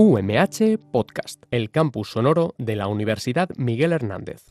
[0.00, 4.44] UMH Podcast, el campus sonoro de la Universidad Miguel Hernández.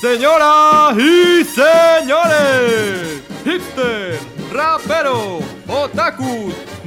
[0.00, 4.18] Señoras y señores, hipster,
[4.52, 6.54] rapero, otakus,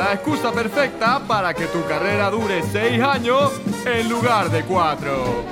[0.00, 3.52] la excusa perfecta para que tu carrera dure 6 años
[3.84, 5.44] en lugar de 4.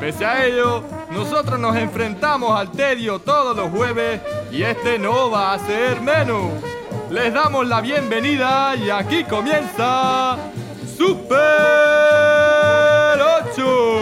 [0.00, 5.52] Pese a ello, nosotros nos enfrentamos al tedio todos los jueves y este no va
[5.52, 6.52] a ser menos.
[7.10, 10.38] Les damos la bienvenida y aquí comienza
[10.96, 11.36] Super
[13.52, 13.97] 8.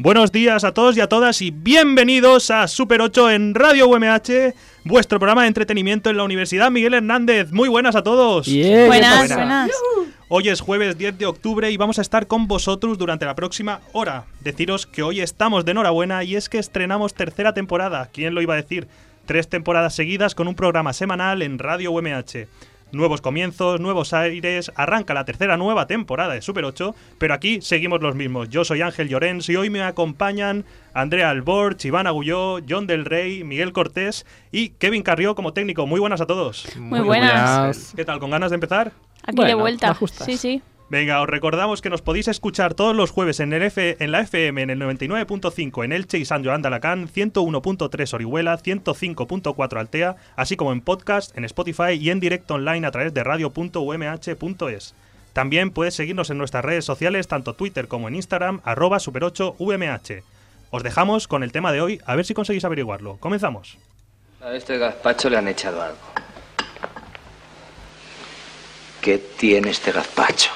[0.00, 4.54] Buenos días a todos y a todas y bienvenidos a Super 8 en Radio UMH,
[4.84, 7.50] vuestro programa de entretenimiento en la Universidad Miguel Hernández.
[7.50, 8.48] Muy buenas a todos.
[8.48, 9.70] Buenas, buenas.
[10.28, 13.80] Hoy es jueves 10 de octubre y vamos a estar con vosotros durante la próxima
[13.92, 14.26] hora.
[14.40, 18.08] Deciros que hoy estamos de enhorabuena y es que estrenamos tercera temporada.
[18.12, 18.86] ¿Quién lo iba a decir?
[19.26, 22.46] Tres temporadas seguidas con un programa semanal en Radio UMH.
[22.90, 28.00] Nuevos comienzos, nuevos aires, arranca la tercera nueva temporada de Super 8, pero aquí seguimos
[28.00, 28.48] los mismos.
[28.48, 33.44] Yo soy Ángel Llorens y hoy me acompañan Andrea Alborch, Iván Agulló, John del Rey,
[33.44, 35.86] Miguel Cortés y Kevin Carrió como técnico.
[35.86, 36.66] Muy buenas a todos.
[36.78, 37.92] Muy buenas.
[37.94, 38.20] ¿Qué tal?
[38.20, 38.92] ¿Con ganas de empezar?
[39.22, 39.94] Aquí Bueno, de vuelta.
[40.24, 40.62] Sí, sí.
[40.90, 44.22] Venga, os recordamos que nos podéis escuchar todos los jueves en, el F, en la
[44.22, 50.16] FM en el 99.5 en Elche y San Joan de Alacant, 101.3 Orihuela, 105.4 Altea,
[50.34, 54.94] así como en podcast, en Spotify y en directo online a través de radio.umh.es.
[55.34, 60.22] También puedes seguirnos en nuestras redes sociales, tanto Twitter como en Instagram, arroba super8umh.
[60.70, 63.18] Os dejamos con el tema de hoy, a ver si conseguís averiguarlo.
[63.18, 63.76] Comenzamos.
[64.40, 65.98] A este gazpacho le han echado algo.
[69.02, 70.50] ¿Qué tiene este gazpacho?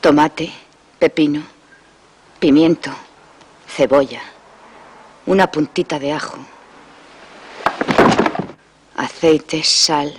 [0.00, 0.52] Tomate,
[1.00, 1.42] pepino,
[2.38, 2.92] pimiento,
[3.66, 4.22] cebolla,
[5.26, 6.38] una puntita de ajo,
[8.96, 10.14] aceite, sal,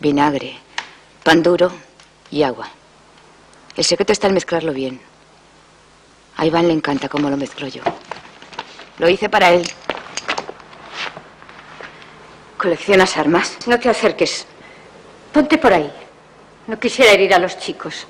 [0.00, 0.56] vinagre,
[1.22, 1.70] pan duro
[2.30, 2.70] y agua.
[3.76, 4.98] El secreto está en mezclarlo bien.
[6.38, 7.82] A Iván le encanta cómo lo mezclo yo.
[8.96, 9.70] Lo hice para él.
[12.56, 13.58] ¿Coleccionas armas?
[13.66, 14.46] No te acerques.
[15.34, 15.92] Ponte por ahí.
[16.66, 18.06] No quisiera herir a los chicos.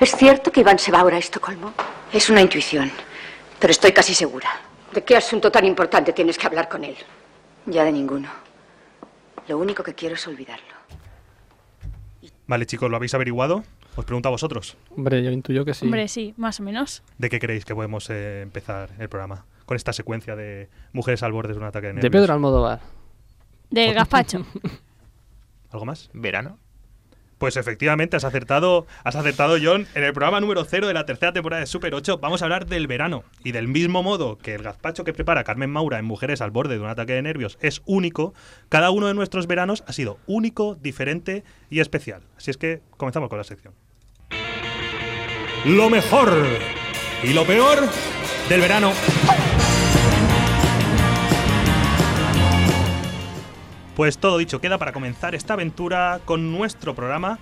[0.00, 1.72] ¿Es cierto que Iván se va ahora a Estocolmo?
[2.12, 2.90] Es una intuición,
[3.60, 4.48] pero estoy casi segura.
[4.92, 6.96] ¿De qué asunto tan importante tienes que hablar con él?
[7.66, 8.28] Ya de ninguno.
[9.48, 10.74] Lo único que quiero es olvidarlo.
[12.46, 13.64] Vale, chicos, ¿lo habéis averiguado?
[13.96, 14.76] Os pregunto a vosotros.
[14.90, 15.84] Hombre, yo intuyo que sí.
[15.84, 17.02] Hombre, sí, más o menos.
[17.16, 19.46] ¿De qué creéis que podemos eh, empezar el programa?
[19.64, 22.22] Con esta secuencia de mujeres al borde de un ataque de de nervios.
[22.22, 22.80] Pedro Almodóvar.
[23.70, 24.44] De gazpacho.
[25.70, 26.10] ¿Algo más?
[26.12, 26.58] ¿Verano?
[27.38, 29.86] Pues efectivamente, has acertado, has acertado, John.
[29.94, 32.66] En el programa número 0 de la tercera temporada de Super 8 vamos a hablar
[32.66, 33.24] del verano.
[33.42, 36.74] Y del mismo modo que el gazpacho que prepara Carmen Maura en Mujeres al borde
[36.74, 38.34] de un ataque de nervios es único,
[38.68, 42.22] cada uno de nuestros veranos ha sido único, diferente y especial.
[42.36, 43.74] Así es que comenzamos con la sección.
[45.64, 46.30] Lo mejor
[47.22, 47.78] y lo peor
[48.48, 48.92] del verano.
[53.96, 57.38] Pues todo dicho queda para comenzar esta aventura con nuestro programa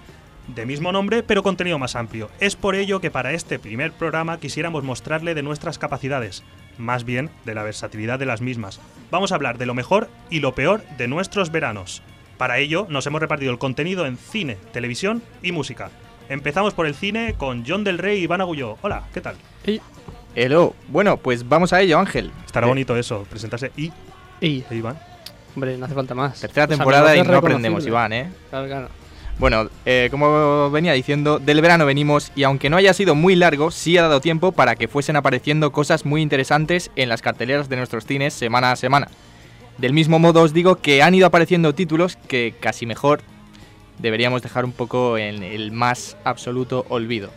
[0.48, 2.28] de mismo nombre, pero contenido más amplio.
[2.40, 6.42] Es por ello que para este primer programa quisiéramos mostrarle de nuestras capacidades,
[6.78, 8.80] más bien de la versatilidad de las mismas.
[9.10, 12.02] Vamos a hablar de lo mejor y lo peor de nuestros veranos.
[12.36, 15.90] Para ello nos hemos repartido el contenido en cine, televisión y música.
[16.28, 18.76] Empezamos por el cine con John del Rey y Iván Agulló.
[18.82, 19.36] Hola, ¿qué tal?
[19.66, 19.80] Y,
[20.34, 20.74] Hello.
[20.88, 22.32] Bueno, pues vamos a ello, Ángel.
[22.44, 23.92] Estará Eh, bonito eso, presentarse y
[24.40, 24.98] y, Iván.
[25.54, 26.40] Hombre, no hace falta más.
[26.40, 27.86] Tercera temporada y no aprendemos.
[27.86, 28.30] Iván, ¿eh?
[28.50, 28.88] Claro, claro.
[29.38, 33.70] Bueno, eh, como venía diciendo, del verano venimos y aunque no haya sido muy largo,
[33.70, 37.76] sí ha dado tiempo para que fuesen apareciendo cosas muy interesantes en las carteleras de
[37.76, 39.08] nuestros cines semana a semana.
[39.78, 43.22] Del mismo modo os digo que han ido apareciendo títulos que casi mejor
[43.98, 47.30] deberíamos dejar un poco en el más absoluto olvido.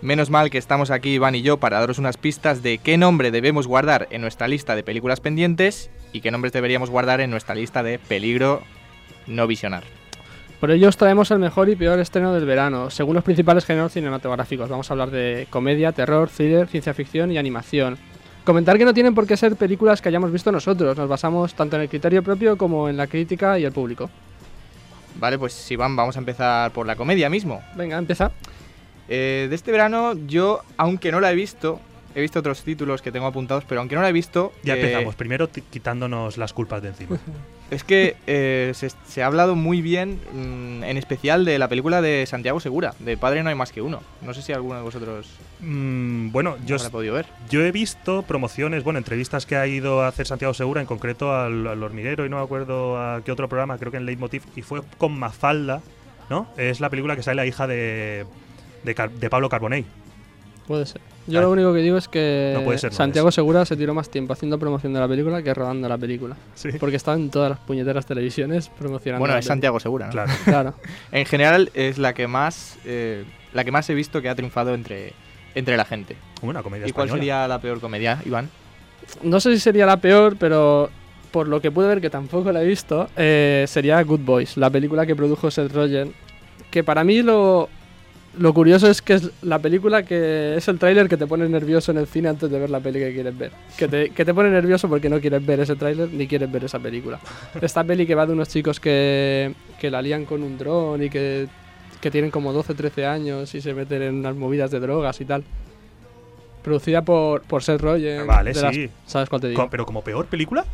[0.00, 3.32] Menos mal que estamos aquí Iván y yo para daros unas pistas de qué nombre
[3.32, 7.56] debemos guardar en nuestra lista de películas pendientes y qué nombres deberíamos guardar en nuestra
[7.56, 8.62] lista de peligro
[9.26, 9.82] no visionar.
[10.60, 13.92] Por ello os traemos el mejor y peor estreno del verano, según los principales géneros
[13.92, 14.68] cinematográficos.
[14.68, 17.98] Vamos a hablar de comedia, terror, thriller, ciencia ficción y animación.
[18.44, 21.74] Comentar que no tienen por qué ser películas que hayamos visto nosotros, nos basamos tanto
[21.74, 24.08] en el criterio propio como en la crítica y el público.
[25.16, 27.60] Vale, pues Iván, vamos a empezar por la comedia mismo.
[27.74, 28.30] Venga, empieza.
[29.08, 31.80] Eh, de este verano, yo, aunque no la he visto,
[32.14, 34.52] he visto otros títulos que tengo apuntados, pero aunque no la he visto.
[34.62, 37.18] Ya eh, empezamos, primero quitándonos las culpas de encima.
[37.70, 42.00] Es que eh, se, se ha hablado muy bien, mm, en especial de la película
[42.00, 44.00] de Santiago Segura, de Padre No hay más que uno.
[44.22, 45.28] No sé si alguno de vosotros
[45.60, 47.26] Mm, bueno, yo, habrá podido ver.
[47.50, 51.34] yo he visto promociones, bueno, entrevistas que ha ido a hacer Santiago Segura, en concreto
[51.34, 54.42] al, al hormiguero, y no me acuerdo a qué otro programa, creo que en Leitmotiv,
[54.56, 55.82] y fue con Mafalda,
[56.30, 56.46] ¿no?
[56.56, 58.24] Es la película que sale la hija de,
[58.84, 59.84] de, Car- de Pablo Carbonell.
[60.66, 61.00] Puede ser.
[61.26, 61.42] Yo Ah.
[61.42, 63.34] lo único que digo es que No puede ser, no Santiago es.
[63.34, 66.36] Segura se tiró más tiempo haciendo promoción de la película que rodando la película.
[66.54, 66.70] Sí.
[66.78, 69.20] Porque estaba en todas las puñeteras televisiones promocionando.
[69.20, 70.12] Bueno, la es Santiago Segura, ¿no?
[70.12, 70.32] Claro.
[70.44, 70.74] Claro.
[71.12, 74.74] En general es la que más eh, la que más he visto que ha triunfado
[74.74, 75.12] entre,
[75.54, 76.16] entre la gente.
[76.42, 77.20] Una comedia ¿Y cuál española.
[77.22, 78.50] sería la peor comedia, Iván?
[79.22, 80.90] No sé si sería la peor, pero
[81.30, 84.68] por lo que pude ver, que tampoco la he visto, eh, sería Good Boys, la
[84.70, 86.12] película que produjo Seth Rogen.
[86.70, 87.68] Que para mí lo,
[88.36, 91.90] lo curioso es que es la película que es el tráiler que te pone nervioso
[91.92, 93.52] en el cine antes de ver la peli que quieres ver.
[93.76, 96.64] Que te, que te pone nervioso porque no quieres ver ese tráiler ni quieres ver
[96.64, 97.18] esa película.
[97.62, 101.10] Esta peli que va de unos chicos que, que la lían con un dron y
[101.10, 101.48] que,
[102.00, 105.24] que tienen como 12, 13 años y se meten en unas movidas de drogas y
[105.24, 105.42] tal.
[106.62, 108.26] Producida por, por Seth Rogen.
[108.26, 108.90] Vale, las- sí.
[109.06, 109.68] ¿Sabes cuál te digo?
[109.70, 110.64] Pero como peor película.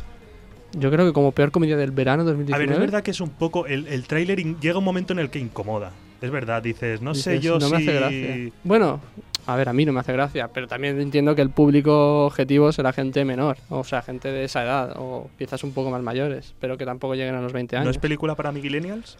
[0.77, 2.65] Yo creo que como peor comedia del verano A 2019.
[2.65, 3.65] ver, es verdad que es un poco.
[3.65, 5.91] El, el tráiler llega un momento en el que incomoda.
[6.25, 7.71] Es verdad, dices, no sé yo no si.
[7.71, 8.51] me hace gracia.
[8.63, 8.99] Bueno,
[9.45, 12.71] a ver, a mí no me hace gracia, pero también entiendo que el público objetivo
[12.71, 16.55] será gente menor, o sea, gente de esa edad, o quizás un poco más mayores,
[16.59, 17.95] pero que tampoco lleguen a los 20 ¿No años.
[17.95, 19.17] es película para millennials?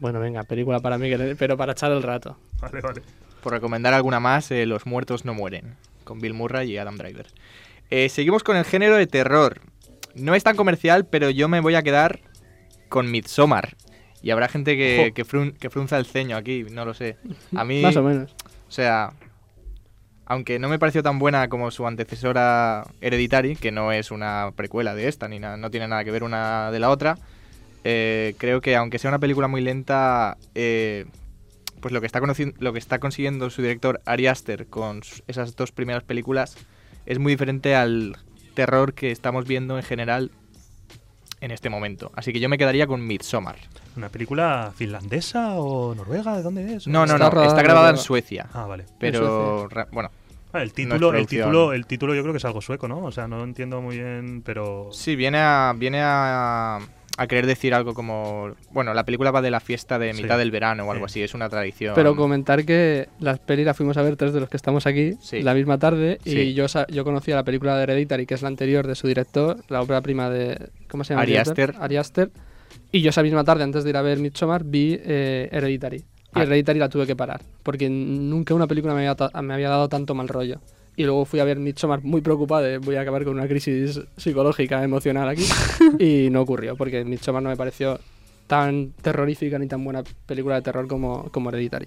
[0.00, 2.36] bueno, venga, película para mí, que- pero para echar el rato.
[2.60, 3.00] Vale, vale.
[3.42, 7.26] Por recomendar alguna más, eh, Los muertos no mueren, con Bill Murray y Adam Driver.
[7.90, 9.60] Eh, seguimos con el género de terror.
[10.14, 12.20] No es tan comercial, pero yo me voy a quedar
[12.90, 13.76] con Midsommar.
[14.24, 17.16] Y habrá gente que, que, frun- que frunza el ceño aquí, no lo sé.
[17.54, 18.34] A mí, Más o menos.
[18.68, 19.12] o sea,
[20.26, 24.94] aunque no me pareció tan buena como su antecesora Hereditary, que no es una precuela
[24.94, 27.18] de esta, ni na- no tiene nada que ver una de la otra,
[27.84, 31.04] eh, creo que aunque sea una película muy lenta, eh,
[31.80, 32.18] pues lo que, está
[32.58, 36.56] lo que está consiguiendo su director Ari Aster con esas dos primeras películas
[37.04, 38.16] es muy diferente al
[38.54, 40.30] terror que estamos viendo en general
[41.44, 42.10] en este momento.
[42.16, 43.56] Así que yo me quedaría con Midsommar.
[43.96, 46.36] ¿Una película finlandesa o noruega?
[46.36, 46.86] ¿De dónde es?
[46.86, 47.96] No, no, Está no, está grabada en.
[47.98, 48.46] Suecia.
[48.52, 48.86] Ah, vale.
[48.98, 50.10] Pero, ra- bueno,
[50.52, 52.98] Ah, el título, el título, el título yo creo que es algo sueco, ¿no?
[53.04, 54.88] O sea, no entiendo muy bien, pero.
[54.92, 56.78] Sí, viene a, viene a,
[57.16, 58.54] a querer decir algo como...
[58.72, 60.22] Bueno, la película va de la fiesta de Sí.
[60.22, 61.20] mitad del verano o algo Sí.
[61.20, 61.94] así, es una tradición.
[61.94, 65.12] Pero comentar que las pelis las fuimos a ver tres de los que estamos aquí
[65.20, 65.40] Sí.
[65.42, 66.38] la misma tarde Sí.
[66.38, 69.58] y yo, yo conocía la película de Hereditary, que es la anterior de su director,
[69.68, 70.70] la ópera prima de...
[70.88, 71.22] ¿Cómo se llama?
[71.22, 71.36] Ari?
[71.36, 71.74] Aster.
[71.78, 72.30] Ari Aster.
[72.90, 75.98] Y yo esa misma tarde, antes de ir a ver Midsommar, vi eh, Hereditary.
[75.98, 76.02] Y
[76.32, 76.42] Ah.
[76.42, 80.16] Hereditary la tuve que parar, porque nunca una película me había, me había dado tanto
[80.16, 80.60] mal rollo.
[80.96, 84.00] Y luego fui a ver Midsommar muy preocupada de voy a acabar con una crisis
[84.16, 85.44] psicológica, emocional aquí.
[85.98, 87.98] y no ocurrió, porque Midsommar no me pareció
[88.46, 91.86] tan terrorífica ni tan buena película de terror como, como Hereditary.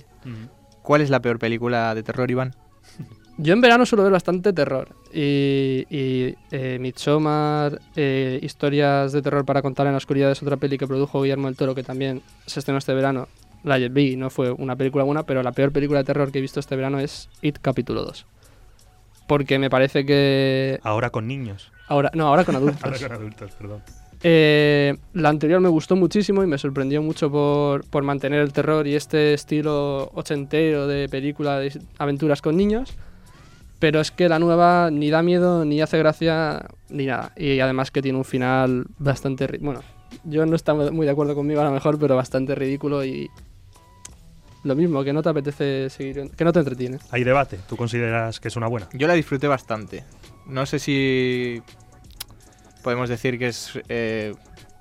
[0.82, 2.56] ¿Cuál es la peor película de terror, Iván?
[3.40, 4.96] Yo en verano suelo ver bastante terror.
[5.14, 10.58] Y, y eh, Midsommar, eh, Historias de terror para contar en la oscuridad es otra
[10.58, 13.28] peli que produjo Guillermo del Toro que también se estrenó este verano.
[13.64, 16.42] La vi, no fue una película buena, pero la peor película de terror que he
[16.42, 18.26] visto este verano es It capítulo 2.
[19.28, 20.80] Porque me parece que...
[20.84, 21.72] Ahora con niños.
[21.88, 23.02] Ahora, no, ahora con Ahora adultos.
[23.04, 23.84] con adultos, perdón.
[24.24, 28.88] Eh, la anterior me gustó muchísimo y me sorprendió mucho por, por mantener el terror
[28.88, 32.94] y este estilo ochentero de película de aventuras con niños.
[33.80, 37.32] Pero es que la nueva ni da miedo, ni hace gracia, ni nada.
[37.38, 39.48] Y además que tiene un final bastante...
[39.60, 39.82] Bueno,
[40.24, 43.30] yo no estaba muy de acuerdo conmigo a lo mejor, pero bastante ridículo y...
[44.64, 46.32] Lo mismo, que no te apetece seguir...
[46.36, 46.98] Que no te entretiene.
[47.12, 47.60] Hay debate.
[47.70, 48.88] ¿Tú consideras que es una buena?
[48.94, 50.04] Yo la disfruté bastante.
[50.46, 51.62] No sé si
[52.84, 54.34] podemos decir que es eh,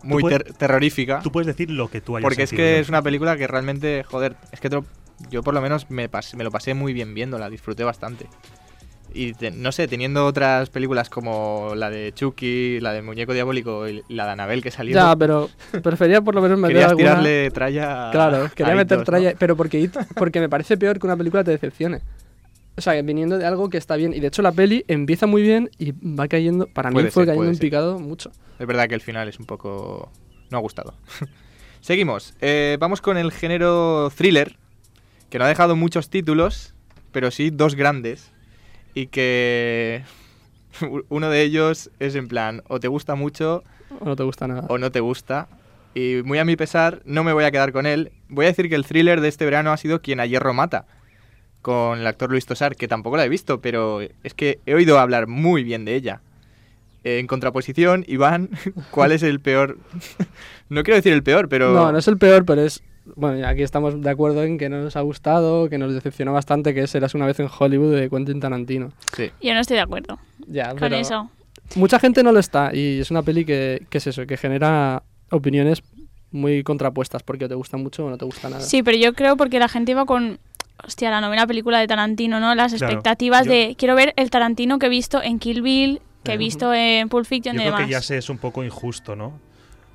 [0.02, 1.21] muy puedes- ter- terrorífica.
[1.21, 2.76] Tú puedes decir lo que tú hayas Porque es que ¿no?
[2.78, 4.85] es una película que realmente, joder, es que te lo-
[5.30, 8.26] yo por lo menos me, pas- me lo pasé muy bien viéndola, disfruté bastante.
[9.16, 13.88] Y te- no sé, teniendo otras películas como la de Chucky, la de Muñeco Diabólico
[13.88, 15.49] y la de Anabel que salió, Ya, pero
[15.82, 17.08] prefería por lo menos meter querías alguna...
[17.11, 19.04] tirarle tralla Claro, quería a meter It 2, ¿no?
[19.04, 22.02] tralla, pero porque, porque me parece peor que una película te decepcione.
[22.76, 24.12] O sea, viniendo de algo que está bien.
[24.12, 27.26] Y de hecho la peli empieza muy bien y va cayendo, para mí fue ser,
[27.28, 28.30] cayendo en picado mucho.
[28.58, 30.11] Es verdad que el final es un poco...
[30.50, 30.94] no ha gustado.
[31.80, 32.35] Seguimos.
[32.40, 34.56] Eh, vamos con el género thriller,
[35.30, 36.75] que no ha dejado muchos títulos,
[37.12, 38.32] pero sí dos grandes.
[38.97, 40.03] Y que
[41.11, 43.62] uno de ellos es en plan, o te gusta mucho
[44.00, 44.65] ¿O no te gusta nada?
[44.71, 45.49] o no te gusta.
[45.95, 48.11] Y muy a mi pesar, no me voy a quedar con él.
[48.31, 50.87] Voy a decir que el thriller de este verano ha sido Quien a hierro mata,
[51.61, 54.99] con el actor Luis Tosar, que tampoco la he visto, pero es que he oído
[54.99, 56.23] hablar muy bien de ella.
[57.05, 58.49] Eh, En contraposición, Iván,
[58.91, 59.76] ¿cuál es el peor?
[60.71, 61.75] no quiero decir el peor, pero...
[61.75, 62.83] No, no es el peor, pero es...
[63.14, 66.75] Bueno, aquí estamos de acuerdo en que no nos ha gustado, que nos decepcionó bastante,
[66.75, 68.90] que es Eras una vez en Hollywood de Quentin Tarantino.
[69.16, 69.30] Sí.
[69.40, 71.30] Yo no estoy de acuerdo Ya, con pero eso.
[71.76, 75.02] mucha gente no lo está y es una peli que, que es eso, que genera
[75.30, 75.82] opiniones
[76.32, 78.60] muy contrapuestas porque te gusta mucho o no te gusta nada.
[78.62, 80.38] Sí, pero yo creo porque la gente iba con,
[80.84, 82.54] hostia, la novena película de Tarantino, ¿no?
[82.54, 86.00] Las Claro, expectativas yo- de, quiero ver el Tarantino que he visto en Kill Bill,
[86.25, 87.86] que he visto en Pulp Fiction Yo y creo demás.
[87.86, 89.38] que ya se es un poco injusto, ¿no?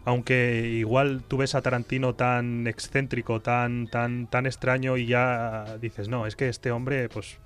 [0.06, 6.08] Aunque igual tú ves a Tarantino tan excéntrico, tan, tan, tan extraño y ya dices,
[6.08, 7.38] no, es que este hombre, pues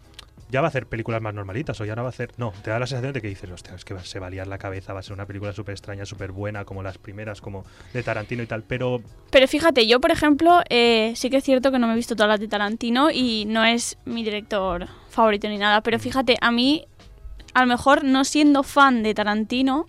[0.49, 2.31] ya va a hacer películas más normalitas o ya no va a hacer...
[2.37, 4.47] No, te da la sensación de que dices, hostia, es que se va a liar
[4.47, 7.65] la cabeza, va a ser una película súper extraña, súper buena, como las primeras, como
[7.93, 11.71] de Tarantino y tal, pero Pero fíjate, yo por ejemplo, eh, sí que es cierto
[11.71, 15.49] que no me he visto todas las de Tarantino y no es mi director favorito
[15.49, 16.85] ni nada, pero fíjate, a mí,
[17.53, 19.87] a lo mejor no siendo fan de Tarantino,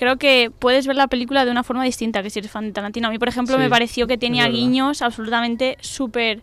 [0.00, 2.72] creo que puedes ver la película de una forma distinta que si eres fan de
[2.72, 3.08] Tarantino.
[3.08, 6.42] A mí, por ejemplo, Sí, me pareció que tenía guiños absolutamente súper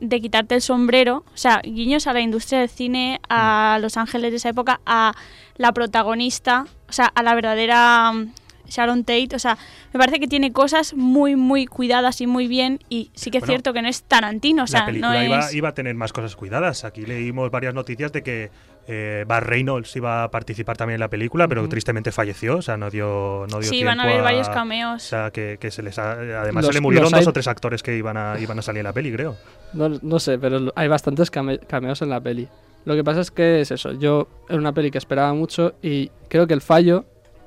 [0.00, 3.26] de quitarte el sombrero, o sea, guiños a la industria del cine, Mm.
[3.32, 5.14] a Los Ángeles de esa época, a
[5.56, 8.30] la protagonista, o sea, a la verdadera mm,
[8.68, 9.58] Sharon Tate, o sea,
[9.92, 13.42] me parece que tiene cosas muy, muy cuidadas y muy bien, y sí que es
[13.42, 15.54] Bueno, cierto que no es Tarantino, o sea, la película no iba, es...
[15.54, 16.84] iba a tener más cosas cuidadas.
[16.84, 18.50] Aquí leímos varias noticias de que
[18.88, 22.76] eh, Bar Reynolds iba a participar también en la película, pero tristemente falleció, o sea,
[22.76, 25.02] no dio, no dio Sí, tiempo van a haber varios O cameos.
[25.02, 27.48] sea, que, que se les ha- además Los- se le murieron hay- dos o tres
[27.48, 29.36] actores que iban a, iban a salir en la peli, creo.
[29.72, 32.48] No, no sé, pero hay bastantes came- cameos en la peli.
[32.84, 36.10] Lo que pasa es que es eso, yo era una peli que esperaba mucho y
[36.28, 37.04] creo que el fallo,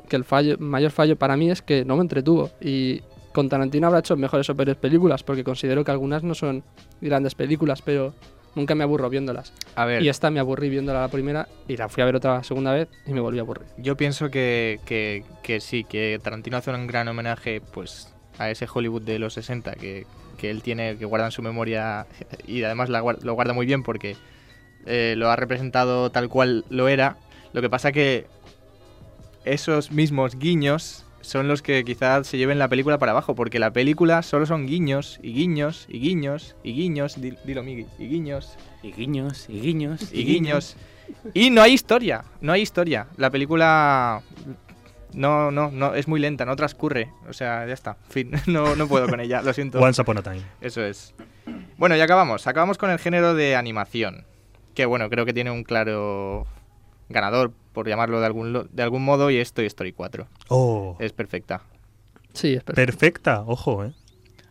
[0.10, 3.88] que el fallo, mayor fallo para mí es que no me entretuvo y con Tarantino
[3.88, 6.64] habrá hecho mejores o peores películas porque considero que algunas no son
[7.00, 8.14] grandes películas, pero
[8.56, 9.54] nunca me aburro viéndolas.
[9.76, 12.44] A ver, Y esta me aburrí viéndola la primera y la fui a ver otra
[12.44, 13.68] segunda vez y me volví a aburrir.
[13.78, 18.68] yo pienso que, que, que sí, que Tarantino hace un gran homenaje pues a ese
[18.72, 20.06] Hollywood de los 60 que,
[20.38, 22.08] que él tiene, que guarda en su memoria
[22.48, 24.16] y además la lo guarda muy bien porque
[24.86, 27.18] eh, lo ha representado tal cual lo era.
[27.54, 28.28] Lo que pasa que
[29.46, 33.72] esos mismos guiños son los que quizás se lleven la película para abajo, porque la
[33.72, 38.58] película solo son guiños y guiños y guiños y guiños, di- dilo Miguel, y guiños
[38.84, 40.76] Y guiños, y guiños, y guiños.
[41.34, 43.08] Y no hay historia, no hay historia.
[43.18, 44.22] La película
[45.14, 47.12] no, no, no, es muy lenta, no transcurre.
[47.28, 47.98] O sea, ya está.
[48.10, 49.80] Fin, no, no puedo con ella, lo siento.
[49.80, 50.42] Once Upon a Time.
[50.62, 51.14] Eso es.
[51.78, 52.46] Bueno, y acabamos.
[52.48, 54.26] Acabamos con el género de animación.
[54.76, 56.46] Que bueno, creo que tiene un claro
[57.10, 60.28] ganador, por llamarlo de algún, lo- de algún modo, y es Toy Story 4.
[60.50, 61.62] Oh, Es perfecta.
[62.34, 62.74] Sí, es perfecto.
[63.00, 63.92] perfecta, ojo, ¿eh?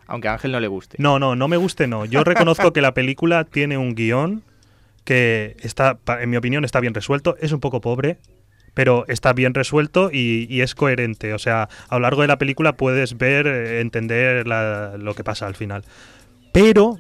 [0.07, 0.97] Aunque a Ángel no le guste.
[0.99, 2.05] No, no, no me guste, no.
[2.05, 4.43] Yo reconozco que la película tiene un guion
[5.05, 7.37] que está, en mi opinión, está bien resuelto.
[7.41, 8.19] Es un poco pobre,
[8.75, 11.35] pero está bien resuelto y, y es coherente.
[11.35, 15.25] O sea, a lo largo de la película puedes ver, eh, entender la- lo que
[15.25, 15.85] pasa al final.
[16.53, 16.99] Pero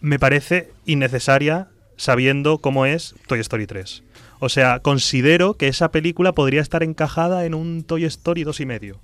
[0.00, 4.02] me parece innecesaria sabiendo cómo es Toy Story 3.
[4.40, 8.66] O sea, considero que esa película podría estar encajada en un Toy Story 2 y
[8.66, 8.96] medio.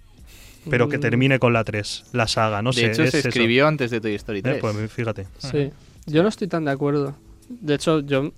[0.68, 2.86] Pero que Mm, termine con la 3, la saga, no de sé.
[2.90, 3.28] hecho, es se eso.
[3.28, 4.58] escribió antes de Toy Story Eh, 3.
[4.60, 5.26] pues fíjate.
[5.38, 5.70] Sí.
[6.06, 7.14] Yo no estoy tan de acuerdo.
[7.48, 8.32] De hecho, yo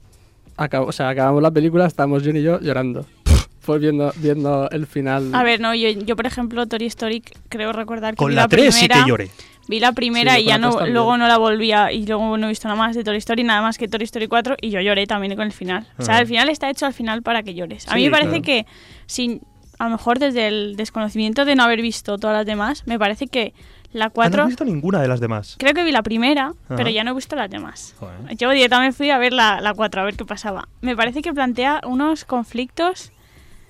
[0.57, 3.07] acabo, o sea, acabamos la película, estábamos John y yo llorando.
[3.69, 5.35] Pues viendo, viendo el final.
[5.35, 8.49] A ver, no, yo, yo por ejemplo, Toy Story, creo recordar que Con la la
[8.49, 9.05] 3 sí primera.
[9.05, 9.31] que lloré.
[9.69, 10.95] Vi la primera Sí, y ya no, también.
[10.95, 13.61] luego no la volvía y luego no he visto nada más de Toy Story, nada
[13.63, 15.87] más que Toy Story 4 y yo lloré también con el final.
[15.99, 16.21] O sea, Ah.
[16.21, 17.87] el final está hecho al final para que llores.
[17.89, 18.67] A mí me parece que
[19.07, 19.41] sin
[19.79, 23.29] a lo mejor desde el desconocimiento de no haber visto todas las demás, me parece
[23.29, 23.55] que
[23.93, 25.55] la Ah, no 4 he visto ninguna de las demás.
[25.59, 26.91] creo que vi la primera, pero Ajá.
[26.91, 27.95] ya no he visto las demás.
[28.01, 28.37] Joder.
[28.37, 30.67] Yo directamente fui a ver la, la 4 a ver qué pasaba.
[30.81, 33.13] Me parece que plantea unos conflictos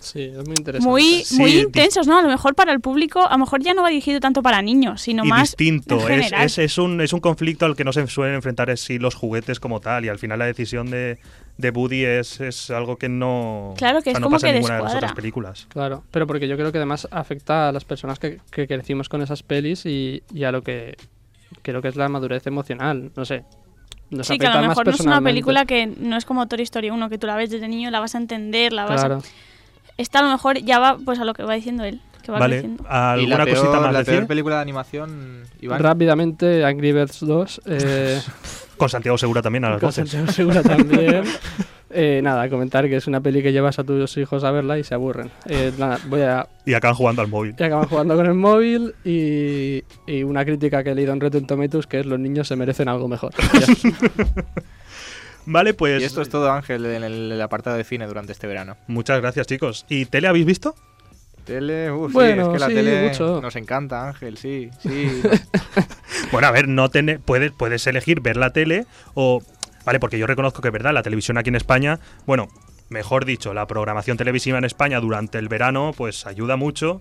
[0.00, 0.88] Sí, es muy interesante.
[0.88, 2.19] muy, Sí, muy di- intensos, ¿no?
[2.19, 4.62] A lo mejor para el público, a lo mejor ya no va dirigido tanto para
[4.62, 6.09] niños, sino y más distinto.
[6.09, 8.99] en Es, es, es un, es un conflicto al que no se suelen enfrentar sí
[8.99, 10.05] los juguetes como tal.
[10.05, 11.19] Y al final la decisión de,
[11.57, 14.47] de Woody es, es algo que no, Claro que o sea, es no como pasa
[14.47, 15.67] que en ninguna de las otras películas.
[15.69, 19.21] Claro, pero porque yo creo que además afecta a las personas que, que crecimos con
[19.23, 20.97] esas pelis y, y a lo que
[21.62, 23.45] creo que es la madurez emocional, no sé.
[24.11, 26.62] Nos Sí, que a lo mejor no es una película que no es como Toy
[26.62, 29.17] Story 1, que tú la ves desde niño, la vas a entender, la vas Claro.
[29.17, 29.48] a...
[29.99, 32.38] Esta a lo mejor ya va pues a lo que va diciendo él, que va
[32.38, 32.85] Vale, creciendo.
[32.85, 35.81] ¿Y ¿alguna peor, cosita más la de peor película de animación, Iván?
[35.83, 37.61] Rápidamente, Angry Birds 2.
[37.67, 38.21] Eh,
[38.78, 40.09] Con Santiago Segura también a las con voces.
[40.09, 41.25] Santiago Segura también.
[41.90, 44.85] Eh, nada, comentar que es una peli que llevas a tus hijos a verla y
[44.85, 45.31] se aburren.
[45.47, 47.55] Eh, nada, voy a, Y acaban jugando al móvil.
[47.59, 51.47] y acaban jugando con el móvil y, y una crítica que he leído en Rotten
[51.47, 53.33] Tomatoes que es los niños se merecen algo mejor.
[55.50, 58.47] Vale, pues Y esto es todo, Ángel, en el, el apartado de cine durante este
[58.47, 58.76] verano.
[58.87, 59.87] muchas gracias, chicos.
[59.88, 60.75] ¿Y tele habéis visto?
[61.45, 63.40] Tele, uff, Bueno, sí, es que la sí, tele mucho.
[63.40, 65.23] nos encanta, Ángel, sí, sí.
[66.33, 69.40] Bueno, a ver, no tener, puedes, puedes elegir ver la tele o.
[69.87, 72.49] Vale, porque yo reconozco que es verdad, la televisión aquí en España, bueno,
[72.90, 77.00] mejor dicho, la programación televisiva en España durante el verano, pues ayuda mucho,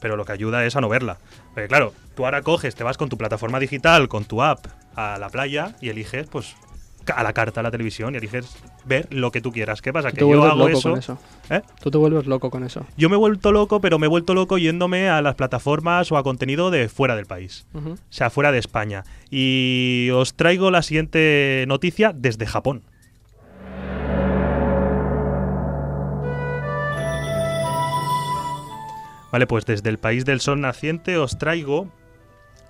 [0.00, 1.18] pero lo que ayuda es a no verla.
[1.54, 4.64] Porque claro, tú ahora coges, te vas con tu plataforma digital, con tu app
[4.94, 6.54] a la playa y eliges, pues,
[7.14, 9.82] a la carta la televisión y eliges ver lo que tú quieras.
[9.82, 10.10] ¿Qué pasa?
[10.10, 10.96] Tú Que yo hago eso.
[10.96, 11.18] eso.
[11.50, 11.62] ¿Eh?
[11.80, 12.84] Tú te vuelves loco con eso.
[12.96, 16.16] Yo me he vuelto loco, pero me he vuelto loco yéndome a las plataformas o
[16.16, 17.66] a contenido de fuera del país.
[17.74, 19.04] O sea, fuera de España.
[19.30, 22.82] Y os traigo la siguiente noticia desde Japón.
[29.30, 31.92] Vale, pues desde el país del sol naciente os traigo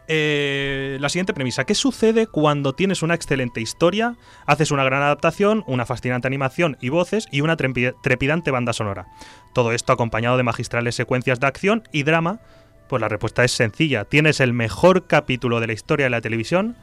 [0.09, 1.65] eh, la siguiente premisa.
[1.65, 6.89] ¿Qué sucede cuando tienes una excelente historia, haces una gran adaptación, una fascinante animación y
[6.89, 9.07] voces y una trepi- trepidante banda sonora?
[9.53, 12.41] Todo esto acompañado de magistrales secuencias de acción y drama.
[12.89, 14.05] Pues la respuesta es sencilla.
[14.07, 16.75] Tienes el mejor capítulo de la historia de la televisión.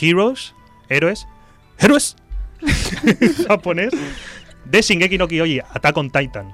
[0.00, 0.54] Heroes,
[0.88, 1.26] héroes,
[1.78, 2.16] héroes
[3.48, 3.92] japonés
[4.64, 6.52] de Shingeki no Kyojin, Attack on Titan.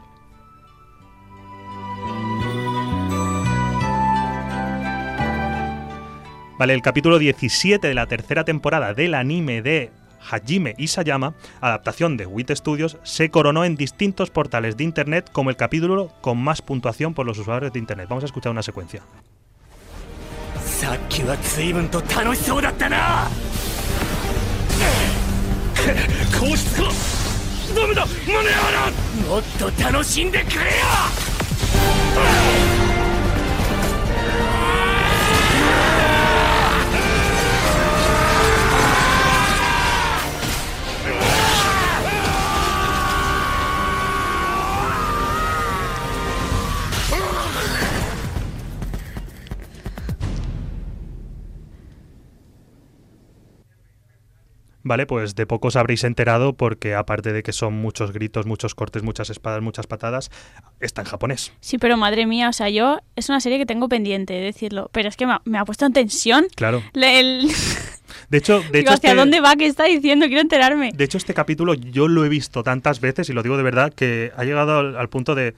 [6.58, 12.28] Vale, el capítulo 17 de la tercera temporada del anime de Hajime Isayama, adaptación de
[12.28, 17.14] WIT Studios, se coronó en distintos portales de internet como el capítulo con más puntuación
[17.14, 18.08] por los usuarios de internet.
[18.10, 19.02] Vamos a escuchar una secuencia.
[20.82, 23.30] さっきは随分と楽しそうだったな
[26.40, 26.88] こうしつこ
[27.76, 30.62] ダメだ胸あらもっと楽しんでくれよ
[54.89, 58.77] Vale, pues de poco os habréis enterado porque aparte de que son muchos gritos, muchos
[58.77, 60.31] cortes, muchas espadas, muchas patadas,
[60.79, 61.53] está en japonés.
[61.59, 64.89] Sí, pero madre mía, o sea, yo es una serie que tengo pendiente de decirlo,
[64.93, 66.47] pero es que me ha, me ha puesto en tensión.
[66.55, 66.85] Claro.
[66.93, 67.51] Le- el-
[68.31, 69.57] De hecho, de Digo, hecho ¿hacia este- dónde va?
[69.57, 70.27] ¿Qué está diciendo?
[70.27, 70.93] Quiero enterarme.
[70.95, 73.93] De hecho, este capítulo yo lo he visto tantas veces, y lo digo de verdad,
[73.93, 75.55] que ha llegado al, al punto de,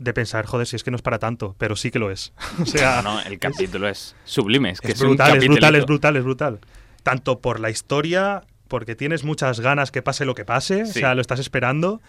[0.00, 2.32] de pensar, joder, si es que no es para tanto, pero sí que lo es.
[2.60, 4.70] o sea, No, no, el capítulo es, sublime.
[4.70, 6.58] Es que es es, un brutal, es brutal, es brutal, es brutal.
[7.02, 11.14] Tanto por la historia, porque tienes muchas ganas que pase lo que pase, o sea,
[11.14, 12.00] lo estás esperando.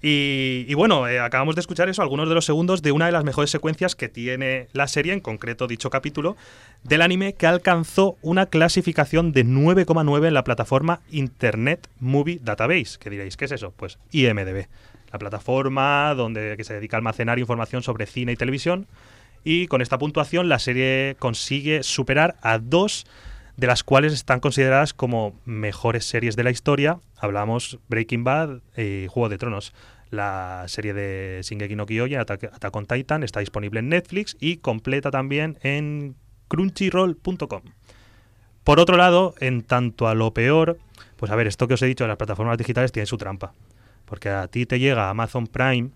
[0.00, 3.12] Y, y bueno, eh, acabamos de escuchar eso, algunos de los segundos de una de
[3.12, 6.36] las mejores secuencias que tiene la serie, en concreto dicho capítulo,
[6.84, 12.98] del anime que alcanzó una clasificación de 9,9 en la plataforma Internet Movie Database.
[13.00, 13.36] ¿Qué diréis?
[13.36, 13.72] ¿Qué es eso?
[13.76, 14.68] Pues IMDB,
[15.12, 18.86] la plataforma donde que se dedica a almacenar información sobre cine y televisión.
[19.42, 23.04] Y con esta puntuación la serie consigue superar a dos
[23.58, 27.00] de las cuales están consideradas como mejores series de la historia.
[27.16, 29.74] Hablamos Breaking Bad y Juego de Tronos.
[30.10, 35.10] La serie de Shingeki no Kyojin, Attack, on Titan, está disponible en Netflix y completa
[35.10, 36.14] también en
[36.46, 37.62] crunchyroll.com.
[38.62, 40.78] Por otro lado, en tanto a lo peor,
[41.16, 43.54] pues a ver, esto que os he dicho las plataformas digitales tiene su trampa.
[44.04, 45.90] Porque a ti te llega Amazon Prime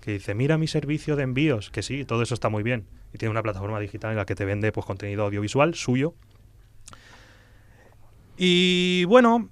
[0.00, 2.86] que dice, mira mi servicio de envíos, que sí, todo eso está muy bien.
[3.14, 6.14] Y tiene una plataforma digital en la que te vende pues, contenido audiovisual suyo.
[8.36, 9.48] Y bueno,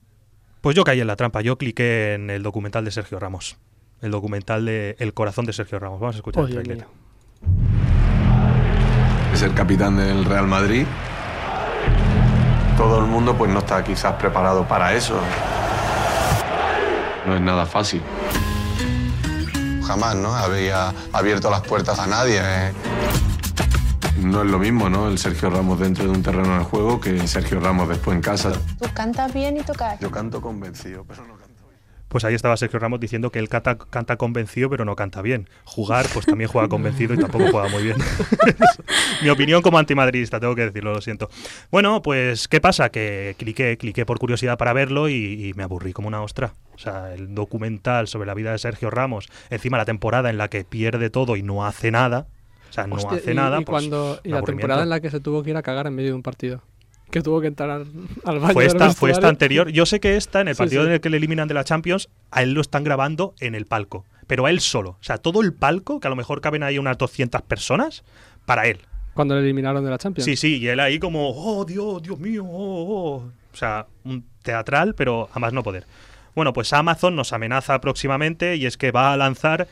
[0.61, 1.41] pues yo caí en la trampa.
[1.41, 3.57] Yo cliqué en el documental de Sergio Ramos.
[4.01, 6.01] El documental de El corazón de Sergio Ramos.
[6.01, 6.87] Vamos a escuchar el trailer.
[9.33, 10.87] Es el capitán del Real Madrid.
[12.77, 15.19] Todo el mundo pues no está quizás preparado para eso.
[17.27, 18.03] No es nada fácil.
[19.87, 20.35] Jamás, ¿no?
[20.35, 22.41] Había abierto las puertas a nadie.
[22.43, 22.73] ¿eh?
[24.21, 25.09] No es lo mismo, ¿no?
[25.09, 28.53] El Sergio Ramos dentro de un terreno de juego que Sergio Ramos después en casa.
[28.81, 29.99] Tú cantas bien y tocas.
[30.01, 31.53] Yo canto convencido, pero no canto.
[32.13, 35.49] Pues ahí estaba Sergio Ramos diciendo que él canta, canta convencido, pero no canta bien.
[35.65, 37.97] Jugar, pues también juega convencido y tampoco juega muy bien.
[39.23, 41.31] Mi opinión como antimadridista, tengo que decirlo, lo siento.
[41.71, 42.91] Bueno, pues, ¿qué pasa?
[42.91, 46.53] Que cliqué, cliqué por curiosidad para verlo y, y me aburrí como una ostra.
[46.75, 50.49] O sea, el documental sobre la vida de Sergio Ramos, encima la temporada en la
[50.49, 52.27] que pierde todo y no hace nada,
[52.73, 53.61] O sea, no Hostia, hace y- nada.
[53.61, 55.87] Y, pues, cuando, y la temporada en la que se tuvo que ir a cagar
[55.87, 56.63] en medio de un partido.
[57.11, 57.87] Que tuvo que entrar al,
[58.25, 58.55] al baño.
[58.55, 59.69] Fue esta, fue esta anterior.
[59.69, 60.87] Yo sé que esta, en el Sí, partido sí.
[60.89, 63.67] en el que le eliminan de la Champions, a él lo están grabando en el
[63.67, 64.07] palco.
[64.27, 64.93] Pero a él solo.
[64.93, 68.03] O sea, todo el palco, que a lo mejor caben ahí unas 200 personas,
[68.47, 68.79] para él.
[69.13, 70.25] Cuando le eliminaron de la Champions.
[70.25, 72.49] Sí, sí, y él ahí como, oh, Dios, Dios mío, oh,
[72.89, 73.17] oh".
[73.53, 75.85] O sea, un teatral, pero a más no poder.
[76.35, 79.69] Bueno, pues Amazon nos amenaza próximamente y es que va a lanzar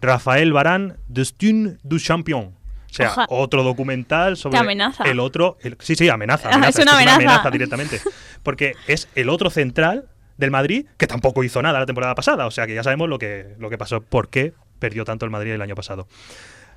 [0.00, 2.54] Rafael Barán, Destin du Champion.
[2.90, 3.26] O sea, Oja.
[3.28, 5.04] otro documental sobre amenaza.
[5.04, 5.58] el otro.
[5.62, 6.48] el- sí, sí, amenaza.
[6.50, 7.50] Ah, amenaza, es una amenaza.
[7.50, 8.00] directamente.
[8.42, 10.06] Porque es el otro central
[10.38, 12.46] del Madrid que tampoco hizo nada la temporada pasada.
[12.46, 15.30] O sea que ya sabemos lo que, lo que pasó, por qué perdió tanto el
[15.30, 16.08] Madrid el año pasado.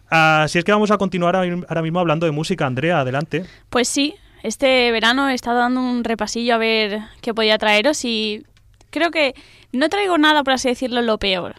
[0.09, 2.67] Así es que vamos a continuar ahora mismo hablando de música.
[2.67, 3.45] Andrea, adelante.
[3.69, 8.45] Pues sí, este verano he estado dando un repasillo a ver qué podía traeros y
[8.91, 9.33] creo que
[9.71, 11.55] no traigo nada, por así decirlo, lo peor.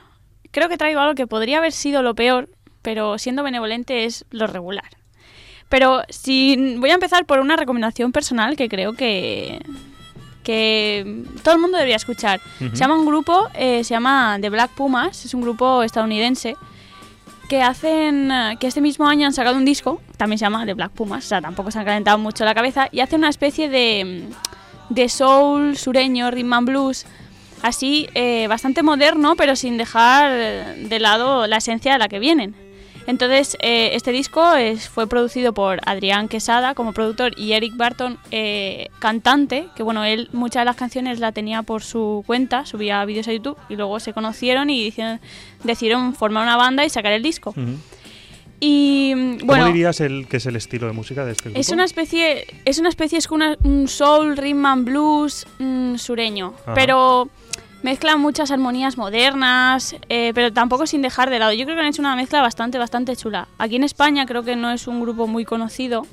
[0.54, 2.48] Creo que traigo algo que podría haber sido lo peor,
[2.80, 4.88] pero siendo benevolente es lo regular.
[5.68, 9.60] Pero si voy a empezar por una recomendación personal que creo que
[10.44, 12.40] que todo el mundo debería escuchar.
[12.58, 16.56] Se llama un grupo, eh, se llama The Black Pumas, es un grupo estadounidense
[17.48, 20.74] que hacen eh, que este mismo año han sacado un disco, también se llama The
[20.74, 23.68] Black Pumas, o sea, tampoco se han calentado mucho la cabeza, y hacen una especie
[23.68, 24.28] de,
[24.90, 27.06] de soul sureño, rhythm and blues,
[27.64, 32.54] así eh, bastante moderno, pero sin dejar de lado la esencia de la que vienen.
[33.06, 38.18] Entonces, eh, este disco es, fue producido por Adrián Quesada como productor y Eric Barton,
[38.30, 43.04] eh, cantante, que bueno, él muchas de las canciones la tenía por su cuenta, subía
[43.04, 45.20] vídeos a YouTube y luego se conocieron y hicieron-
[45.64, 47.54] decidieron formar una banda y sacar el disco.
[48.60, 51.60] Y mm, ¿Cómo bueno, dirías el, que es el estilo de música de este grupo?
[51.60, 56.54] es una especie, es una especie, es una- un soul, rhythm and blues mm, sureño,
[56.62, 56.72] Ajá.
[56.74, 57.28] pero
[57.84, 61.52] mezclan muchas armonías modernas, eh, pero tampoco sin dejar de lado.
[61.52, 63.46] Yo creo que han hecho una mezcla bastante, bastante chula.
[63.58, 66.06] Aquí en España creo que no es un grupo muy conocido,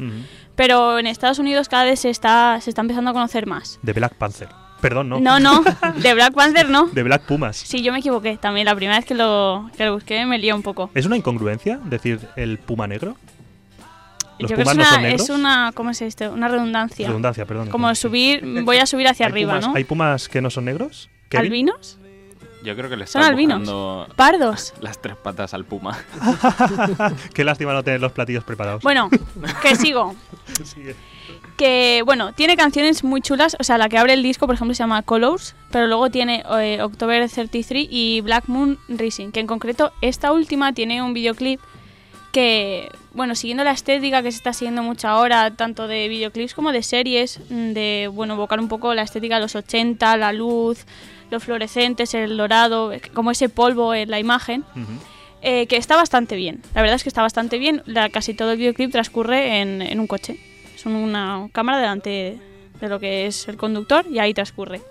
[0.55, 3.79] pero en Estados Unidos cada vez se está, se está empezando a conocer más.
[3.81, 4.49] De Black Panther.
[4.81, 5.19] Perdón, no.
[5.21, 5.63] No, no,
[5.95, 6.87] de Black Panther no.
[6.87, 7.55] De Black Pumas.
[7.55, 8.65] Sí, yo me equivoqué también.
[8.65, 10.89] La primera vez que lo, que lo busqué me lié un poco.
[10.93, 13.15] ¿Es una incongruencia decir el puma negro?
[14.39, 15.21] ¿Los Yo creo que pumas es no una, son negros?
[15.21, 16.31] es una, ¿cómo es esto?
[16.33, 17.07] Una redundancia.
[17.07, 17.69] Redundancia, perdón.
[17.69, 19.75] Como subir, voy a subir hacia ¿Hay arriba, pumas- ¿no?
[19.75, 21.09] ¿Hay pumas que no son negros?
[21.31, 21.45] Kevin?
[21.45, 21.97] ¿Albinos?
[22.63, 24.07] Yo creo que le Son está albinos.
[24.15, 24.73] Pardos.
[24.81, 25.97] las tres patas al puma.
[27.33, 28.83] Qué lástima no tener los platillos preparados.
[28.83, 29.09] Bueno,
[29.61, 30.15] que sigo.
[30.63, 30.95] Sigue.
[31.57, 33.55] Que, bueno, tiene canciones muy chulas.
[33.59, 35.55] O sea, la que abre el disco, por ejemplo, se llama Colors.
[35.71, 39.31] Pero luego tiene eh, October 33 y Black Moon Rising.
[39.31, 41.59] Que en concreto, esta última tiene un videoclip
[42.31, 46.71] que, bueno, siguiendo la estética que se está siguiendo mucho ahora, tanto de videoclips como
[46.71, 50.85] de series, mm, de, bueno, evocar un poco la estética de los 80, la luz,
[51.29, 54.63] los fluorescentes, el dorado, como ese polvo en la imagen.
[55.43, 56.61] Eh, que está bastante bien.
[56.75, 57.81] La verdad es que está bastante bien.
[57.87, 60.37] La, casi todo el videoclip transcurre en, en un coche.
[60.75, 62.37] Es una cámara delante
[62.79, 64.81] de lo que es el conductor y ahí transcurre.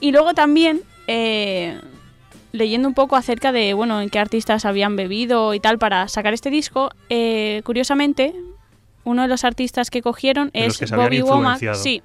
[0.00, 1.78] Y luego también, eh,
[2.52, 6.34] leyendo un poco acerca de, bueno, en qué artistas habían bebido y tal para sacar
[6.34, 8.34] este disco, eh, curiosamente,
[9.04, 11.74] uno de los artistas que cogieron De es que Bobby Womack.
[11.74, 12.02] Sí,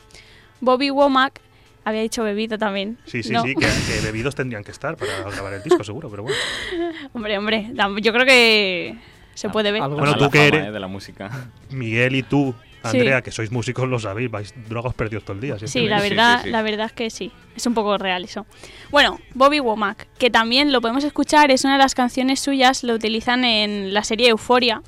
[0.61, 1.39] Bobby Womack.
[1.85, 2.97] Había dicho bebido también.
[3.05, 3.43] Sí, sí, No.
[3.43, 6.37] sí, que, que bebidos tendrían que estar para grabar el disco, seguro, pero bueno.
[7.13, 8.95] Hombre, hombre, yo creo que
[9.33, 9.81] se puede ver.
[9.89, 10.71] Bueno, tú que eres.
[10.71, 11.29] de la música.
[11.71, 12.97] Miguel y tú, Sí.
[12.97, 15.55] Andrea, que sois músicos, lo sabéis, vais drogos perdidos todo el día.
[15.65, 17.31] Sí, la verdad, la verdad es que sí.
[17.55, 18.45] Es un poco real eso.
[18.91, 22.93] Bueno, Bobby Womack, que también lo podemos escuchar, es una de las canciones suyas, lo
[22.93, 24.81] utilizan en la serie Euforia,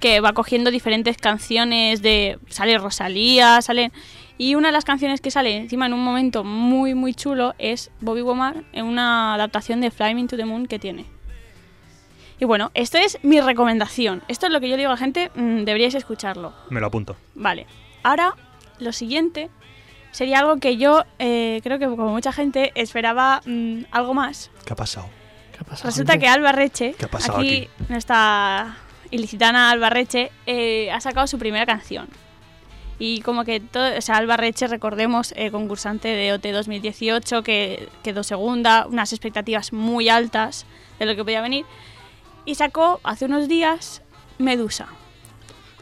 [0.00, 2.38] que va cogiendo diferentes canciones de.
[2.48, 3.92] Sale Rosalía, sale.
[4.36, 7.90] Y una de las canciones que sale encima en un momento muy, muy chulo es
[8.00, 11.13] Bobby Womack en una adaptación de Fly Me to the Moon que tiene.
[12.44, 14.22] Y bueno, esto es mi recomendación.
[14.28, 16.52] Esto es lo que yo digo a la gente, mm, deberíais escucharlo.
[16.68, 17.16] Me lo apunto.
[17.34, 17.66] Vale.
[18.02, 18.34] Ahora,
[18.80, 19.48] lo siguiente
[20.10, 24.50] sería algo que yo eh, creo que como mucha gente esperaba mm, algo más.
[24.66, 25.08] ¿Qué ha pasado?
[25.84, 28.76] Resulta que Alba Reche, ¿Qué ha pasado aquí, nuestra
[29.10, 32.08] ilicitana Alba Reche, eh, ha sacado su primera canción.
[32.98, 37.88] Y como que todo, o sea, Alba Reche, recordemos, eh, concursante de OT 2018, que
[38.02, 40.66] quedó segunda, unas expectativas muy altas
[40.98, 41.64] de lo que podía venir.
[42.44, 44.02] Y sacó hace unos días
[44.38, 44.86] Medusa.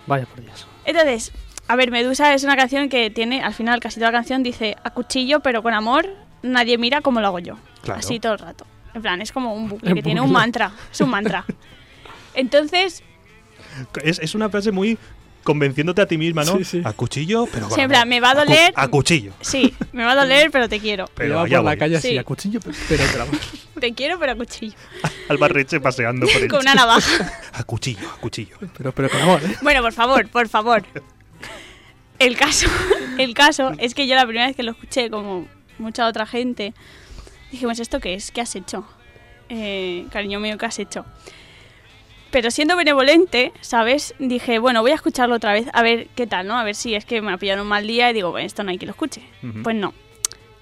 [0.07, 0.67] Vaya por Dios.
[0.85, 1.33] Entonces,
[1.69, 4.77] a ver, Medusa es una canción que tiene, al final, casi toda la canción dice
[4.83, 6.07] a cuchillo, pero con amor,
[6.43, 7.57] nadie mira como lo hago yo.
[7.83, 8.01] Claro.
[8.01, 8.67] Así todo el rato.
[8.95, 10.73] En plan, es como un bucle que tiene un mantra.
[10.91, 11.45] Es un mantra.
[12.35, 13.03] Entonces,
[14.03, 14.99] Es, es una frase muy
[15.43, 16.57] convenciéndote a ti misma, ¿no?
[16.59, 16.83] Sí, sí.
[16.85, 17.95] A cuchillo, pero con Sí, en amor.
[17.97, 18.73] plan, me va a doler.
[18.75, 19.33] A, cu- a cuchillo.
[19.41, 21.09] Sí, me va a doler, pero te quiero.
[21.15, 21.79] Pero allá por la voy.
[21.79, 22.19] calle así, Sí.
[22.19, 23.39] a cuchillo, pero, amor.
[23.81, 24.75] Te quiero, pero a cuchillo.
[25.29, 27.33] Alba Reche paseando por el Con una navaja.
[27.55, 28.57] A cuchillo, a cuchillo.
[28.79, 29.57] Pero, pero con amor, ¿eh?
[29.63, 30.83] Bueno, por favor, por favor.
[32.19, 32.67] El caso,
[33.19, 36.73] el caso es que yo la primera vez que lo escuché, como mucha otra gente,
[37.51, 38.31] dijimos, ¿esto qué es?
[38.31, 38.87] ¿Qué has hecho?
[39.49, 41.05] Eh, cariño mío, ¿qué has hecho?
[42.33, 44.15] Pero siendo benevolente, ¿sabes?
[44.19, 46.59] Dije, bueno, voy a escucharlo otra vez, a ver qué tal, ¿no?
[46.59, 48.65] A ver si es que me ha pillado un mal día y digo, bueno, esto
[48.65, 49.23] no hay que lo escuche.
[49.63, 49.93] Pues no.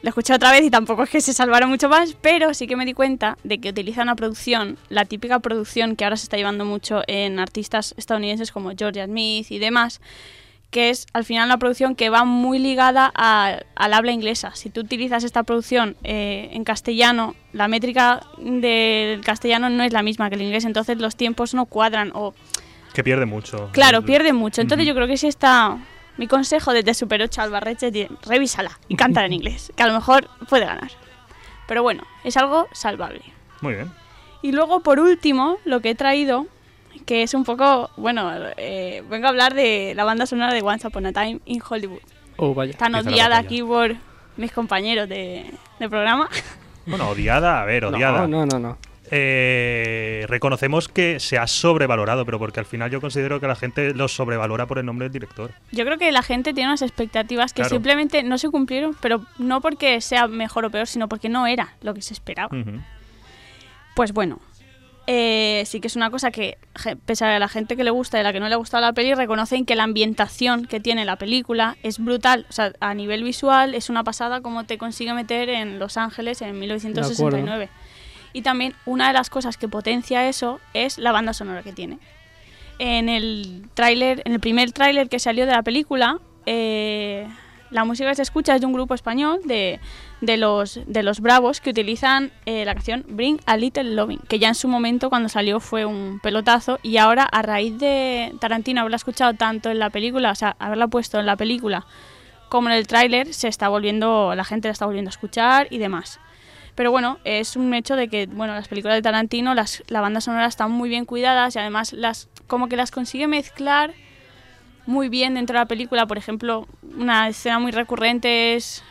[0.02, 2.74] Lo escuché otra vez y tampoco es que se salvara mucho más, pero sí que
[2.74, 6.36] me di cuenta de que utiliza una producción, la típica producción que ahora se está
[6.36, 10.00] llevando mucho en artistas estadounidenses como Georgia Smith y demás,
[10.70, 14.54] que es al final una producción que va muy ligada a- al habla inglesa.
[14.54, 20.02] Si tú utilizas esta producción eh, en castellano, la métrica del castellano no es la
[20.02, 22.34] misma que el inglés, entonces los tiempos no cuadran o
[22.94, 23.68] Que pierde mucho.
[23.72, 24.60] Claro, pierde mucho.
[24.60, 25.78] Entonces yo creo que sí está...
[26.16, 29.94] Mi consejo desde Super 8 Albarreche es revísala y cántala en inglés, que a lo
[29.94, 30.90] mejor puede ganar.
[31.66, 33.22] Pero bueno, es algo salvable.
[33.62, 33.90] Muy bien.
[34.42, 36.46] Y luego, por último, lo que he traído,
[37.06, 37.90] que es un poco...
[37.96, 41.60] Bueno, eh, vengo a hablar de la banda sonora de Once Upon a Time in
[41.68, 42.00] Hollywood.
[42.36, 42.72] Oh, vaya.
[42.76, 43.94] Tan odiada aquí por
[44.36, 46.28] mis compañeros de, de programa.
[46.86, 48.26] Bueno, odiada, a ver, odiada.
[48.26, 48.78] No, no, no, no.
[49.12, 53.92] Eh, reconocemos que se ha sobrevalorado, pero porque al final yo considero que la gente
[53.92, 55.50] lo sobrevalora por el nombre del director.
[55.72, 57.70] Yo creo que la gente tiene unas expectativas que Claro.
[57.74, 61.74] simplemente no se cumplieron, pero no porque sea mejor o peor, sino porque no era
[61.82, 62.56] lo que se esperaba.
[63.94, 64.38] Pues bueno,
[65.06, 66.58] eh, sí que es una cosa que,
[67.06, 68.80] pese a la gente que le gusta y a la que no le ha gustado
[68.82, 72.46] la peli, reconocen que la ambientación que tiene la película es brutal.
[72.48, 76.42] O sea, a nivel visual es una pasada como te consigue meter en Los Ángeles
[76.42, 77.68] en 1969.
[78.32, 81.98] Y también una de las cosas que potencia eso es la banda sonora que tiene.
[82.78, 87.26] En el tráiler, en el primer tráiler que salió de la película, eh,
[87.70, 89.80] la música que se escucha es de un grupo español de,
[90.20, 94.38] de los de los Bravos que utilizan eh, la canción Bring a Little Loving, que
[94.38, 98.80] ya en su momento cuando salió fue un pelotazo y ahora a raíz de Tarantino
[98.80, 101.86] haberla escuchado tanto en la película, o sea, haberla puesto en la película
[102.48, 105.78] como en el tráiler, se está volviendo la gente la está volviendo a escuchar y
[105.78, 106.20] demás.
[106.74, 110.20] Pero bueno, es un hecho de que bueno, las películas de Tarantino, las, la banda
[110.20, 113.92] sonora están muy bien cuidadas y además las como que las consigue mezclar
[114.86, 116.06] muy bien dentro de la película.
[116.06, 116.66] Por ejemplo,
[116.96, 118.82] una escena muy recurrente es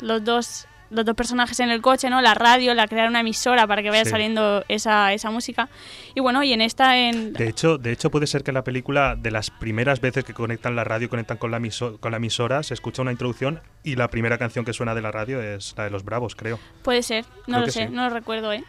[0.00, 2.20] los dos, los dos personajes en el coche, ¿no?
[2.20, 4.10] La radio, la crear una emisora para que vaya Sí.
[4.10, 5.68] saliendo esa, esa música.
[6.14, 8.64] Y bueno, y en esta, en, De hecho, de hecho, puede ser que en la
[8.64, 12.18] película, de las primeras veces que conectan la radio, conectan con la, emiso- con la
[12.18, 15.74] emisora, se escucha una introducción y la primera canción que suena de la radio es
[15.76, 16.58] la de los Bravos, creo.
[16.82, 17.92] puede ser, no Creo lo sé, sí.
[17.92, 18.62] no lo recuerdo, ¿eh?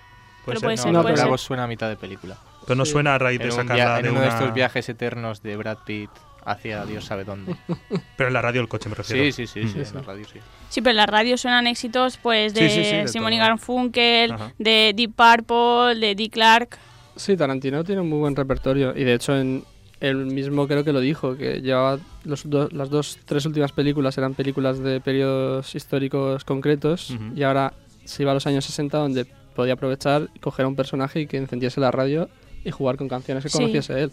[0.45, 0.65] Puede Pero ser.
[0.65, 1.25] puede No, ser, no, puede pero ser.
[1.25, 2.37] Bravos suena a mitad de película.
[2.65, 2.91] Pero no Sí.
[2.93, 5.41] suena a raíz de En, un sacarla via- de en uno de estos viajes eternos
[5.43, 6.09] de Brad Pitt
[6.49, 7.55] hacia Dios sabe dónde.
[8.17, 9.23] Pero en la radio del coche me refiero.
[9.23, 9.83] Sí, sí, sí, Mm.
[9.83, 10.39] sí, en la radio sí.
[10.69, 13.37] Sí, pero en la radio suenan éxitos pues de sí, sí, de Simon y.
[13.37, 14.53] Garfunkel, Ajá.
[14.57, 16.77] de Deep Purple, de Dick Clark.
[17.15, 18.95] Sí, Tarantino tiene un muy buen repertorio.
[18.95, 19.63] Y de hecho, en
[19.99, 24.17] él mismo creo que lo dijo, que llevaba los do- las dos, tres últimas películas
[24.17, 27.11] eran películas de periodos históricos concretos.
[27.11, 27.23] Ujú.
[27.35, 27.73] Y ahora
[28.05, 31.37] se iba a los años 60, donde podía aprovechar, coger a un personaje y que
[31.37, 32.29] encendiese la radio
[32.63, 33.57] y jugar con canciones que Sí.
[33.57, 34.11] conociese él.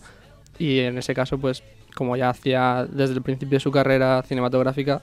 [0.59, 1.63] Y en ese caso, pues,
[1.95, 5.03] como ya hacía desde el principio de su carrera cinematográfica,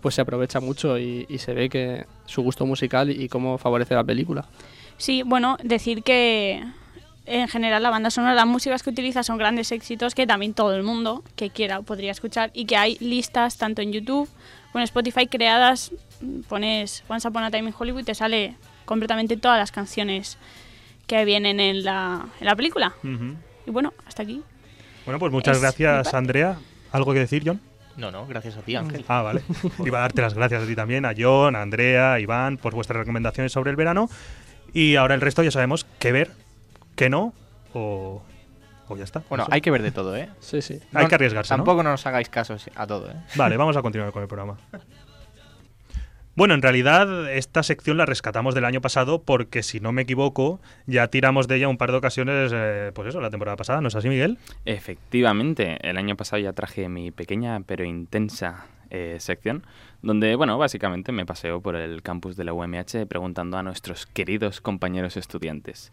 [0.00, 3.94] pues se aprovecha mucho y, y se ve que su gusto musical y, cómo favorece
[3.94, 4.44] la película.
[4.96, 6.62] Sí, bueno, decir que
[7.26, 10.74] en general la banda sonora, las músicas que utiliza son grandes éxitos que también todo
[10.74, 14.28] el mundo que quiera podría escuchar y que hay listas tanto en YouTube
[14.72, 15.92] como en Spotify creadas,
[16.48, 20.38] pones Once Upon a Time in Hollywood y te sale completamente todas las canciones
[21.06, 22.94] que vienen en la, en la película.
[23.02, 23.34] Ujú.
[23.66, 24.42] Y bueno, hasta aquí.
[25.08, 26.12] Bueno, pues muchas Es gracias.
[26.12, 26.58] Andrea.
[26.92, 27.62] ¿Algo que decir, John?
[27.96, 29.06] No, no, gracias a ti, Ángel.
[29.08, 29.40] Ah, vale.
[29.82, 32.74] Iba a darte las gracias a ti también, a John, a Andrea, a Iván, por
[32.74, 34.10] vuestras recomendaciones sobre el verano.
[34.74, 36.32] Y ahora el resto ya sabemos qué ver,
[36.94, 37.32] qué no,
[37.72, 38.22] o,
[38.86, 39.22] o ya está.
[39.30, 39.52] Bueno, Eso.
[39.54, 40.28] hay que ver de todo, ¿eh?
[40.40, 40.78] Sí, sí.
[40.92, 41.56] Hay No- que arriesgarse, ¿no?
[41.56, 43.14] Tampoco no nos hagáis caso a todo, ¿eh?
[43.34, 44.58] Vale, vamos a continuar con el programa.
[46.38, 50.60] Bueno, en realidad esta sección la rescatamos del año pasado porque, si no me equivoco,
[50.86, 53.88] ya tiramos de ella un par de ocasiones, eh, pues eso, la temporada pasada, ¿no
[53.88, 54.38] es así, Miguel?
[54.64, 59.64] Efectivamente, el año pasado ya traje mi pequeña pero intensa eh, sección,
[60.00, 64.60] donde, bueno, básicamente me paseo por el campus de la UMH preguntando a nuestros queridos
[64.60, 65.90] compañeros estudiantes.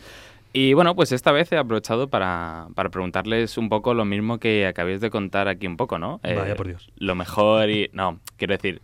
[0.53, 4.67] Y bueno, pues esta vez he aprovechado para, para preguntarles un poco lo mismo que
[4.67, 6.21] acabéis de contar aquí un poco, ¿no?
[6.21, 6.91] Eh, Vaya por Dios.
[6.97, 7.89] Lo mejor y...
[7.93, 8.81] No, quiero decir,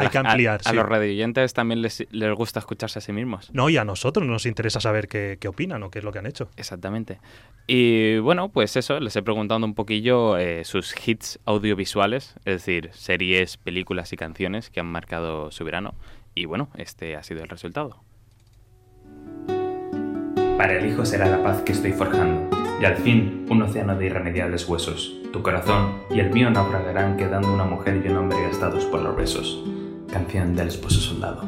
[0.00, 0.76] Hay que ampliar, A, a sí.
[0.76, 3.50] los radioyentes también les, les gusta escucharse a sí mismos.
[3.52, 6.18] No, y a nosotros nos interesa saber qué, qué opinan o qué es lo que
[6.18, 6.48] han hecho.
[6.56, 7.18] Exactamente.
[7.66, 12.90] Y bueno, pues eso, les he preguntado un poquillo eh, sus hits audiovisuales, es decir,
[12.92, 15.94] series, películas y canciones que han marcado su verano.
[16.34, 18.02] Y bueno, este ha sido el resultado.
[20.56, 22.48] Para el hijo será la paz que estoy forjando,
[22.80, 25.14] y al fin un océano de irremediables huesos.
[25.32, 29.14] Tu corazón y el mío naufragarán quedando una mujer y un hombre gastados por los
[29.14, 29.62] besos.
[30.12, 31.42] Canción del esposo soldado.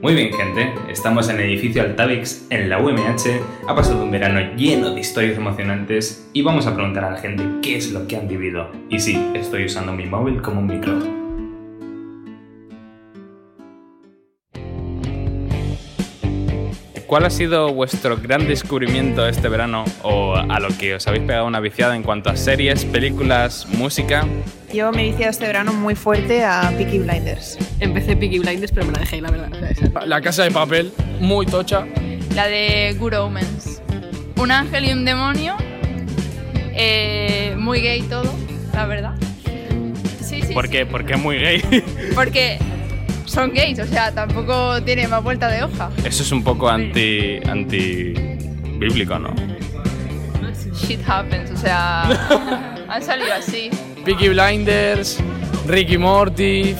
[0.00, 0.74] Muy bien, gente.
[0.88, 3.40] Estamos en el edificio Altavix, en la UMH.
[3.66, 7.44] Ha pasado un verano lleno de historias emocionantes y vamos a preguntar a la gente
[7.62, 8.70] qué es lo que han vivido.
[8.88, 11.17] Y sí, estoy usando mi móvil como un micro.
[17.08, 21.46] ¿Cuál ha sido vuestro gran descubrimiento este verano o a lo que os habéis pegado
[21.46, 24.26] una viciada en cuanto a series, películas, música?
[24.74, 27.56] Yo me he viciado este verano muy fuerte a Peaky Blinders.
[27.80, 29.48] Empecé Peaky Blinders, pero me la dejé, la verdad.
[30.06, 31.86] La casa de papel, muy tocha.
[32.34, 33.80] La de Good Omens.
[34.36, 35.56] Un ángel y un demonio.
[36.74, 38.30] eh, muy gay todo,
[38.74, 39.14] la verdad.
[40.22, 40.52] Sí, sí.
[40.52, 40.84] ¿Por qué?
[40.84, 41.62] Porque es muy gay.
[42.14, 42.58] Porque
[43.28, 45.90] son gays, o sea, tampoco tiene más vuelta de hoja.
[46.04, 48.14] Eso es un poco anti, anti
[48.78, 49.34] bíblico, ¿no?
[50.74, 52.02] Shit happens, o sea,
[52.88, 53.70] han salido así.
[54.04, 55.18] Peaky Blinders,
[55.66, 56.74] Ricky Morty,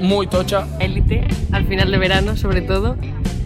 [0.00, 0.66] muy tocha.
[0.80, 2.96] Élite, al final de verano, sobre todo.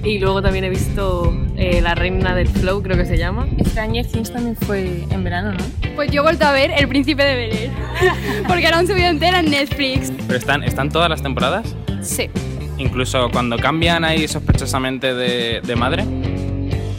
[0.04, 3.46] Y luego también he visto eh, La Reina del Flow, creo que se llama.
[3.66, 5.64] Stranger Things también fue en verano, ¿no?
[5.96, 7.70] Pues yo he vuelto a ver El Príncipe de Bel
[8.46, 10.12] porque la han subido entera en Netflix.
[10.26, 11.74] ¿Pero están, están todas las temporadas?
[12.06, 12.30] Sí,
[12.78, 16.04] Incluso cuando cambian ahí sospechosamente de, de madre.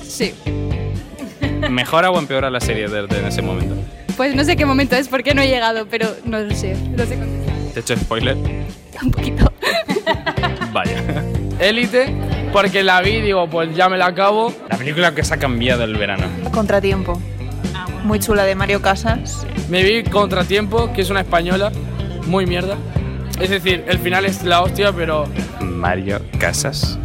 [0.03, 0.33] sí.
[1.69, 3.75] ¿Mejora o empeora la serie desde ese momento?
[4.15, 6.75] Pues no sé qué momento es porque no he llegado, pero no lo sé.
[6.95, 7.55] No sé contestar.
[7.73, 8.35] ¿Te he hecho spoiler?
[9.01, 9.51] Un poquito.
[10.73, 11.03] Vaya.
[11.59, 12.13] Élite,
[12.53, 14.53] porque la vi, digo, pues ya me la acabo.
[14.69, 16.25] La película que se ha cambiado el verano.
[16.51, 17.19] Contratiempo.
[18.03, 19.45] Muy chula de Mario Casas.
[19.69, 21.71] Me vi Contratiempo, que es una española,
[22.27, 22.77] muy mierda.
[23.39, 25.25] Es decir, el final es la hostia, pero
[25.61, 26.97] Mario Casas.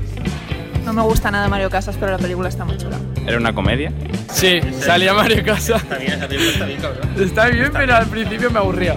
[0.84, 2.98] No me gusta nada Mario Casas, pero la película está muy chula.
[3.26, 3.92] ¿Era una comedia?
[4.32, 5.82] sí, salía Mario Casas.
[5.82, 7.08] Está bien, esa película está bien, cabrón.
[7.22, 8.96] Está bien, pero al principio me aburría.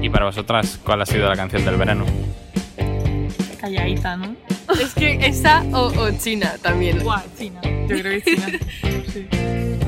[0.00, 2.04] ¿Y para vosotras cuál ha sido la canción del verano?
[3.60, 4.34] Calladita, ¿no?
[4.80, 7.00] Es que esa o, o China también.
[7.00, 7.60] Guau, China.
[7.62, 8.46] Yo creo que China.
[9.12, 9.26] Sí.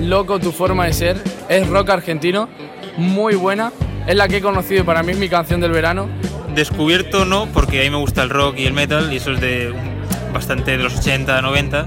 [0.01, 1.17] Loco, tu forma de ser.
[1.49, 2.49] Es rock argentino,
[2.99, 3.73] muy buena.
[4.07, 6.09] Es la que he conocido y para mí es mi canción del verano.
[6.55, 9.41] Descubierto no, porque a mí me gusta el rock y el metal, y eso es
[9.41, 9.75] de
[10.33, 11.87] bastante de los 80, 90.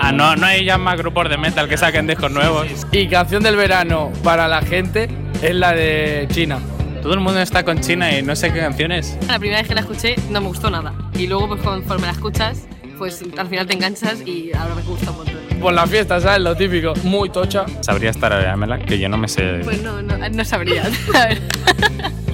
[0.00, 2.66] Ah, no, no hay ya más grupos de metal que saquen discos nuevos.
[2.92, 5.08] Y canción del verano para la gente
[5.40, 6.58] es la de China.
[7.00, 9.16] Todo el mundo está con China y no sé qué canciones.
[9.26, 10.92] La primera vez que la escuché no me gustó nada.
[11.14, 12.66] Y luego, pues conforme la escuchas,
[12.98, 15.34] pues al final te enganchas y ahora me gusta un montón.
[15.60, 16.40] Por la fiesta, ¿sabes?
[16.40, 16.92] Lo típico.
[17.04, 17.64] Muy tocha.
[17.80, 19.60] Sabría estar a que yo no me sé.
[19.64, 20.82] Pues no, no, no sabría.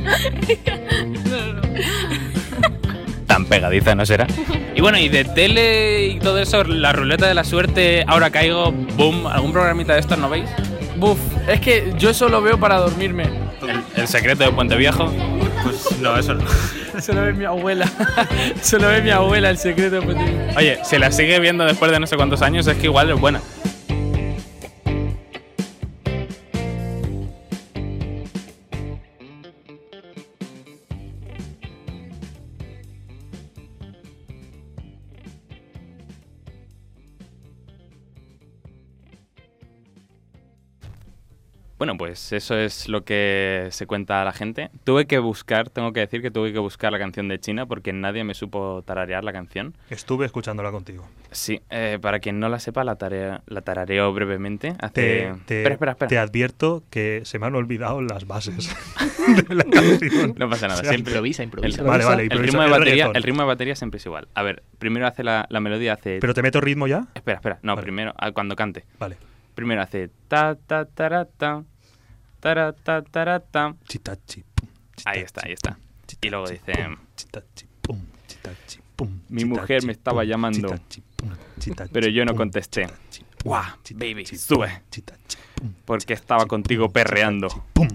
[3.50, 4.26] pegadiza no será.
[4.72, 8.72] Y bueno, y de tele y todo eso, la ruleta de la suerte, ahora caigo,
[8.96, 10.48] boom, ¿algún programita de estos no veis?
[10.96, 13.24] Buf, es que yo eso lo veo para dormirme.
[13.24, 15.12] El, el secreto de Puente Viejo.
[15.64, 16.44] Pues no, eso no.
[17.00, 17.86] Solo ve mi abuela.
[18.62, 20.56] Solo ve mi abuela el secreto de Puente Viejo.
[20.58, 23.20] Oye, si la sigue viendo después de no sé cuántos años, es que igual es
[23.20, 23.40] buena.
[41.80, 44.68] Bueno, pues eso es lo que se cuenta a la gente.
[44.84, 47.94] Tuve que buscar, tengo que decir que tuve que buscar la canción de China porque
[47.94, 49.74] nadie me supo tararear la canción.
[49.88, 51.08] Estuve escuchándola contigo.
[51.30, 54.74] Sí, eh, para quien no la sepa, la, tarea, la tarareo brevemente.
[54.78, 54.90] Hace...
[54.92, 56.08] Te, te- espera, espera, espera.
[56.10, 58.76] te advierto que se me han olvidado las bases
[59.48, 60.34] de la canción.
[60.36, 61.12] No pasa nada, O sea, siempre.
[61.12, 61.80] improvisa, improvisa.
[61.80, 62.46] El, Vale, vale, el improvisa.
[62.46, 64.28] ritmo, de El batería, el ritmo de batería siempre es igual.
[64.34, 66.18] A ver, primero hace la, la melodía, hace...
[66.20, 67.06] ¿Pero te meto ritmo ya?
[67.14, 67.58] Espera, espera.
[67.62, 67.82] No, Vale.
[67.84, 68.84] primero, ah, cuando cante.
[68.98, 69.16] Vale.
[69.54, 71.62] Primero hace ta ta tarata,
[72.40, 73.74] tarata tarata.
[73.86, 74.44] Chitachi,
[75.04, 75.78] Ahí está, ahí está.
[76.20, 76.72] Y luego dice,
[77.16, 82.08] chitachi, pum, chitachi, pum, mi chitachi, mujer me estaba pum, llamando, chitachi, pum, chitachi, pero
[82.08, 82.86] yo no pum, contesté.
[82.86, 84.82] chitachi, pum, Guau, chitachi, baby, pum, sube.
[84.90, 87.48] chitachi, pum, Porque estaba contigo perreando.
[87.72, 87.88] pum.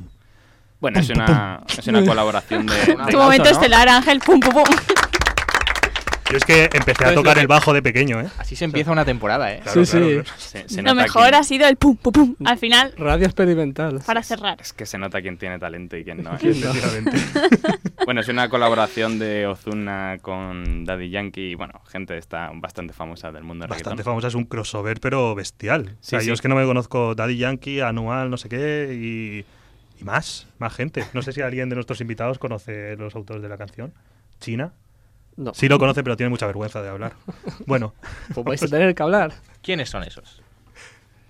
[0.79, 2.75] Bueno, es una, es una colaboración de...
[2.75, 3.49] de Tu momento ¿no?
[3.49, 4.19] estelar, Ángel.
[4.19, 4.63] Pum, pum, pum.
[6.35, 8.27] Yo es que empecé a tocar el bajo de pequeño, ¿eh?
[8.37, 9.61] Así se empieza una temporada, ¿eh?
[9.63, 10.23] Claro, claro, claro.
[10.37, 12.35] Se- se Lo mejor quién- ha sido el pum, pum, pum.
[12.45, 14.01] Al final, Radio experimental.
[14.05, 14.59] para cerrar.
[14.59, 16.31] Es que se nota quién tiene talento y quién no.
[16.35, 16.39] ¿eh?
[18.05, 23.31] Bueno, es una colaboración de Ozuna con Daddy Yankee y, bueno, gente está bastante famosa
[23.31, 24.11] del mundo del Bastante reggaetón.
[24.11, 25.97] famosa, es un crossover, pero bestial.
[25.99, 26.33] o sea, Sí, yo sí.
[26.35, 29.45] es que no me conozco Daddy Yankee, Anual, no sé qué, y,
[29.99, 31.03] y más, más gente.
[31.13, 33.93] No sé si alguien de nuestros invitados conoce los autores de la canción.
[34.39, 34.73] ¿China?
[35.37, 35.53] No.
[35.53, 37.13] Sí lo conoce, pero tiene mucha vergüenza de hablar.
[37.65, 37.93] Bueno.
[38.33, 39.33] Pues vais a tener que hablar.
[39.61, 40.41] ¿Quiénes son esos?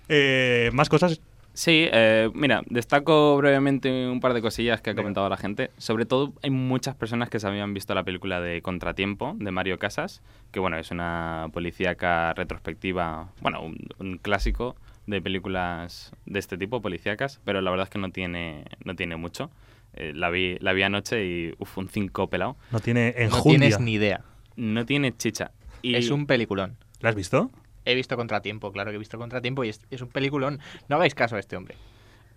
[0.08, 1.20] Eh, más cosas.
[1.54, 5.70] Sí, eh, mira, destaco brevemente un par de cosillas que ha comentado la gente.
[5.78, 9.78] Sobre todo, hay muchas personas que se habían visto la película de Contratiempo, de Mario
[9.78, 14.76] Casas, que bueno, es una policíaca retrospectiva, bueno, un, un clásico
[15.06, 19.16] de películas de este tipo, policíacas, pero la verdad es que no tiene, no tiene
[19.16, 19.50] mucho.
[19.96, 22.56] Eh, la, vi, la vi anoche y uf, un 5 pelado.
[22.70, 23.58] No tiene No enjundia.
[23.58, 24.22] tienes ni idea.
[24.56, 25.50] No tiene chicha.
[25.82, 26.76] Y Es un peliculón.
[27.00, 27.50] ¿La has visto?
[27.84, 30.58] He visto Contratiempo, claro que he visto Contratiempo y es, es un peliculón.
[30.88, 31.76] No hagáis caso a este hombre.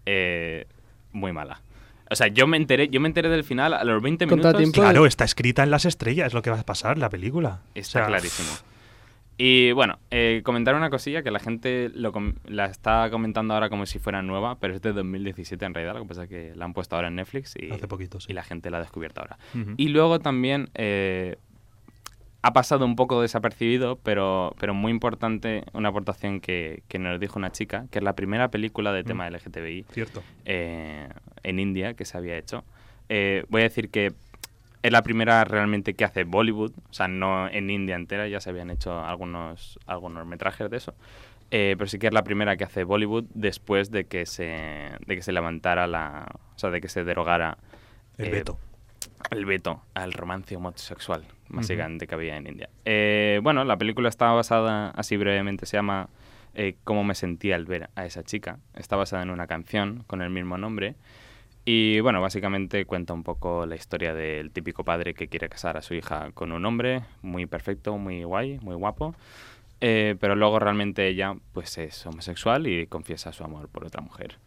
[0.06, 0.66] eh,
[1.12, 1.62] muy mala.
[2.12, 4.44] O sea, yo me enteré, yo me enteré del final a los 20 minutos.
[4.44, 7.62] Contratiempo Claro, está escrita en las estrellas, es lo que va a pasar la película.
[7.76, 8.50] Está O sea, clarísimo.
[9.42, 13.70] Y bueno, eh, comentar una cosilla que la gente lo com- la está comentando ahora
[13.70, 15.94] como si fuera nueva, pero es de 2017 en realidad.
[15.96, 18.34] Lo que pasa es que la han puesto ahora en Netflix y, Hace poquito, y
[18.34, 19.38] la gente la ha descubierto ahora.
[19.78, 21.38] Y luego también eh,
[22.42, 27.40] ha pasado un poco desapercibido, pero, pero muy importante una aportación que, que nos dijo
[27.40, 30.22] una chica, que es la primera película de tema LGTBI Cierto.
[30.44, 31.08] eh,
[31.44, 32.66] en India que se había hecho.
[33.08, 34.12] Eh, voy a decir que
[34.82, 38.50] es la primera realmente que hace Bollywood, o sea, no en India entera, ya se
[38.50, 40.94] habían hecho algunos, algunos metrajes de eso,
[41.52, 45.16] eh, pero sí que es la primera que hace Bollywood después de que se, de
[45.16, 47.58] que se levantara la, o sea, de que se derogara
[48.18, 48.60] El eh, veto.
[49.32, 52.70] el veto al romance homosexual, básicamente, que había en India.
[52.86, 56.10] Eh, bueno, la película está basada, así brevemente, se llama
[56.56, 58.60] eh, Cómo me sentía al ver a esa chica.
[58.76, 60.96] Está basada en una canción con el mismo nombre.
[61.66, 65.82] Y bueno, básicamente cuenta un poco la historia del típico padre que quiere casar a
[65.82, 69.16] su hija con un hombre muy perfecto, muy guay, muy guapo.
[69.82, 74.38] Eh, pero luego realmente ella pues es homosexual y confiesa su amor por otra mujer.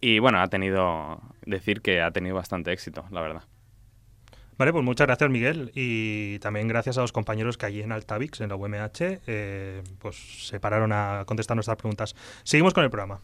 [0.00, 3.42] Y bueno, ha tenido, decir que ha tenido bastante éxito, la verdad.
[4.56, 8.40] Vale, pues muchas gracias Miguel y también gracias a los compañeros que allí en Altavix,
[8.40, 12.14] en la UMH, eh, pues se pararon a contestar nuestras preguntas.
[12.44, 13.20] Seguimos con el programa.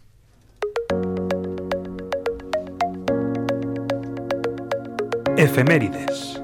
[5.41, 6.39] Efemérides.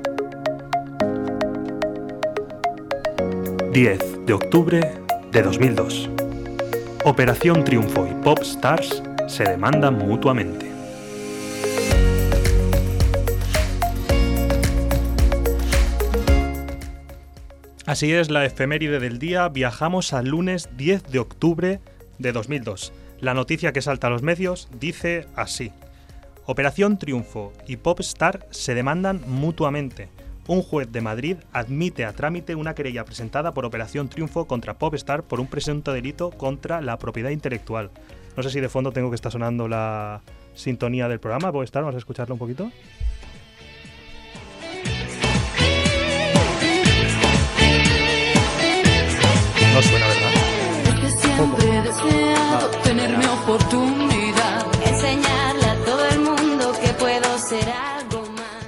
[3.70, 4.80] 10 de octubre
[5.32, 6.08] de 2002.
[7.04, 10.72] Operación Triunfo y Pop Stars se demandan mutuamente.
[17.84, 19.50] Así es, la efeméride del día.
[19.50, 21.80] Viajamos al lunes 10 de octubre
[22.18, 22.94] de 2002.
[23.20, 25.70] La noticia que salta a los medios dice así.
[26.48, 30.08] Operación Triunfo y Popstar se demandan mutuamente.
[30.46, 35.24] Un juez de Madrid admite a trámite una querella presentada por Operación Triunfo contra Popstar
[35.24, 37.90] por un presunto delito contra la propiedad intelectual.
[38.36, 40.22] No sé si de fondo tengo que estar sonando la
[40.54, 41.50] sintonía del programa.
[41.50, 42.70] Popstar, vamos a escucharlo un poquito.
[49.74, 50.30] No suena, ¿verdad?
[50.84, 51.76] Porque siempre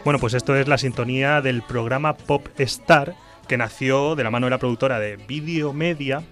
[0.09, 3.15] Bueno, pues esto es la sintonía del programa Pop Star,
[3.47, 6.23] que nació de la mano de la productora de Video Media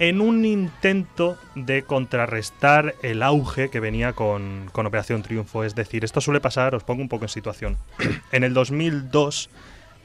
[0.00, 5.62] en un intento de contrarrestar el auge que venía con, con Operación Triunfo.
[5.62, 7.76] Es decir, esto suele pasar, os pongo un poco en situación.
[8.32, 9.50] en el 2002,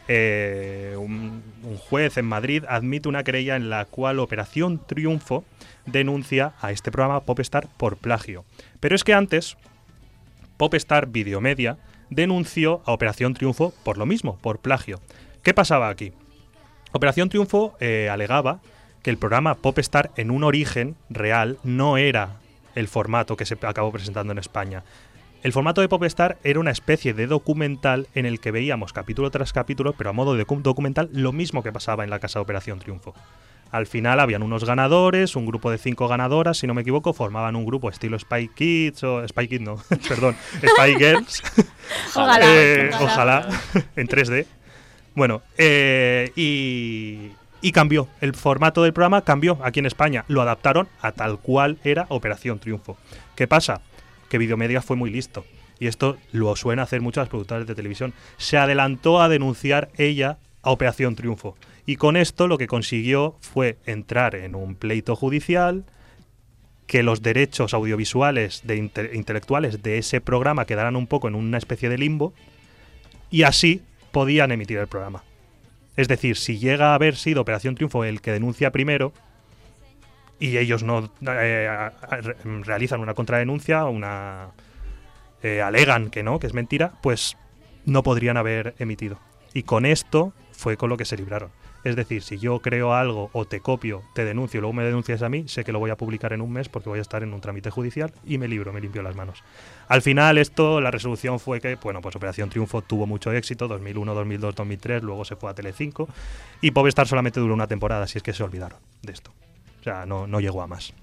[0.07, 5.43] eh, un, un juez en Madrid admite una querella en la cual Operación Triunfo
[5.87, 8.45] denuncia a este programa Popstar por plagio.
[8.79, 9.57] Pero es que antes,
[10.57, 11.79] Popstar Videomedia
[12.11, 14.99] denunció a Operación Triunfo por lo mismo, por plagio.
[15.41, 16.11] ¿Qué pasaba aquí?
[16.91, 18.59] Operación Triunfo eh, alegaba
[19.01, 22.37] que el programa Popstar en un origen real no era
[22.75, 24.83] el formato que se acabó presentando en España.
[25.41, 29.53] El formato de Popstar era una especie de documental en el que veíamos capítulo tras
[29.53, 32.43] capítulo, pero a modo de docu- documental, lo mismo que pasaba en la casa de
[32.43, 33.15] Operación Triunfo.
[33.71, 37.55] Al final habían unos ganadores, un grupo de cinco ganadoras, si no me equivoco, formaban
[37.55, 39.77] un grupo estilo Spy Kids o Spy Kids no,
[40.09, 41.41] perdón, Spy Girls.
[42.15, 43.47] Ojalá, Eh, ojalá.
[43.47, 43.59] ojalá,
[43.95, 44.45] en 3D.
[45.15, 48.07] Bueno, eh, y, y cambió.
[48.21, 50.25] El formato del programa cambió aquí en España.
[50.27, 52.97] Lo adaptaron a tal cual era Operación Triunfo.
[53.35, 53.81] ¿Qué pasa?
[54.29, 55.45] Que Videomedia fue muy listo.
[55.79, 58.13] Y esto lo suena hacer muchas productoras de televisión.
[58.37, 61.55] Se adelantó a denunciar ella a Operación Triunfo.
[61.85, 65.85] Y con esto lo que consiguió fue entrar en un pleito judicial,
[66.87, 71.57] que los derechos audiovisuales de inte- intelectuales de ese programa quedaran un poco en una
[71.57, 72.33] especie de limbo
[73.29, 73.81] y así
[74.11, 75.23] podían emitir el programa.
[75.95, 79.13] Es decir, si llega a haber sido Operación Triunfo el que denuncia primero
[80.37, 81.89] y ellos no eh,
[82.63, 84.49] realizan una contradenuncia, una
[85.43, 87.37] eh, alegan que no, que es mentira, pues
[87.85, 89.17] no podrían haber emitido.
[89.53, 91.49] Y con esto fue con lo que se libraron.
[91.83, 95.23] Es decir, si yo creo algo o te copio, te denuncio y luego me denuncias
[95.23, 97.23] a mí, sé que lo voy a publicar en un mes porque voy a estar
[97.23, 99.43] en un trámite judicial y me libro, me limpio las manos.
[99.87, 104.13] Al final esto, la resolución fue que, bueno, pues Operación Triunfo tuvo mucho éxito, 2001,
[104.13, 106.07] 2002, 2003, luego se fue a Telecinco
[106.61, 109.31] y Povestar solamente duró una temporada, si es que se olvidaron de esto.
[109.79, 110.93] O sea, no, no llegó a más.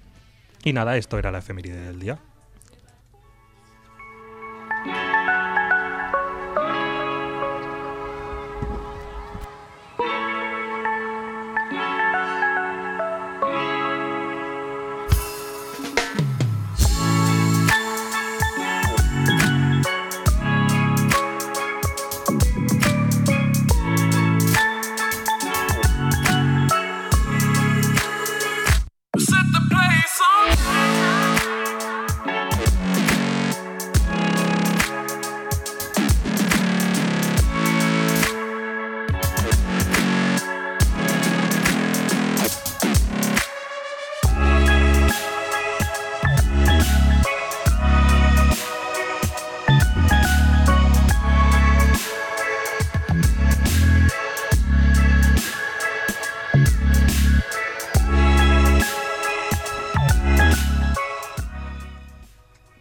[0.63, 2.17] Y nada, esto era la efeméride del día.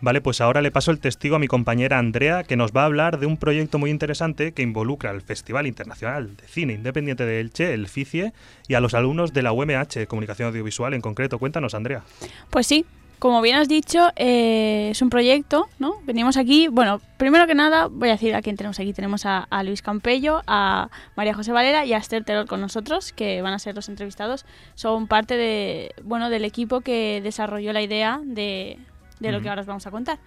[0.08, 2.84] Vale, pues ahora le paso el testigo a mi compañera Andrea, que nos va a
[2.86, 7.40] hablar de un proyecto muy interesante que involucra al Festival Internacional de Cine Independiente de
[7.40, 8.32] Elche, el FICIE,
[8.68, 11.38] y a los alumnos de la UMH, Comunicación Audiovisual en concreto.
[11.38, 12.04] Cuéntanos, Andrea.
[12.48, 12.86] Pues sí,
[13.18, 15.96] como bien has dicho, eh, es un proyecto, ¿no?
[16.04, 18.94] Venimos aquí, bueno, primero que nada voy a decir a quién tenemos aquí.
[18.94, 23.12] Tenemos a, a Luis Campello, a María José Valera y a Esther Terol con nosotros,
[23.12, 24.46] que van a ser los entrevistados.
[24.74, 28.78] Son parte de, bueno, del equipo que desarrolló la idea de,
[29.20, 30.18] de lo que ahora os vamos a contar.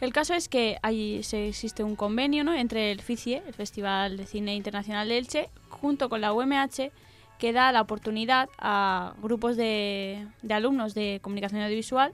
[0.00, 2.54] El caso es que ahí se existe un convenio ¿no?
[2.54, 6.90] entre el FICIE, el Festival de Cine Internacional de Elche, junto con la UMH,
[7.38, 12.12] que da la oportunidad a grupos de, de alumnos de comunicación audiovisual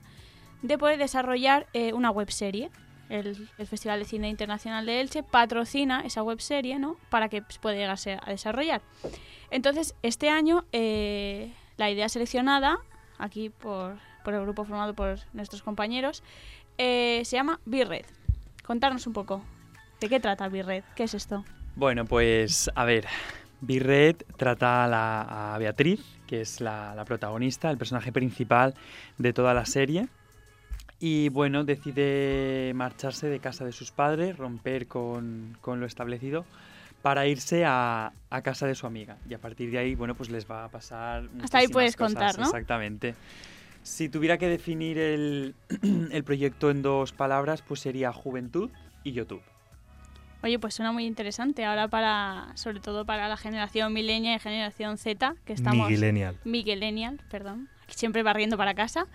[0.63, 2.71] de poder desarrollar eh, una webserie.
[3.09, 6.97] El, el Festival de Cine Internacional de Elche patrocina esa webserie ¿no?
[7.11, 8.81] para que pues, pueda llegarse a desarrollar.
[9.51, 12.79] Entonces, este año eh, la idea seleccionada,
[13.19, 16.23] aquí por, por el grupo formado por nuestros compañeros,
[16.79, 18.07] eh, se llama B-Red.
[18.65, 19.45] Contarnos un poco.
[20.01, 20.85] ¿De qué trata B-Red?
[20.95, 21.45] ¿Qué es esto?
[21.77, 23.07] Bueno, pues a ver,
[23.61, 28.75] B-Red trata a, la- a Beatriz, que es la, la protagonista, el personaje principal
[29.19, 30.09] de toda la serie.
[30.99, 36.45] Y bueno, decide marcharse de casa de sus padres, romper con, con lo establecido,
[37.03, 39.17] para irse a, a casa de su amiga.
[39.29, 41.29] Y a partir de ahí, bueno, pues les va a pasar.
[41.43, 42.45] Hasta ahí puedes cosas, contar, ¿no?
[42.47, 43.17] Exactamente.
[43.83, 45.55] Si tuviera que definir el,
[46.13, 48.71] el proyecto en dos palabras, pues sería juventud
[49.05, 49.43] y YouTube.
[50.45, 54.99] Oye, pues suena muy interesante ahora para, sobre todo para la generación millennial y generación
[54.99, 55.89] Z, que estamos...
[55.89, 56.37] Miguelenial.
[56.45, 57.69] Miguelenial, perdón.
[57.85, 59.07] Aquí siempre barriendo para casa.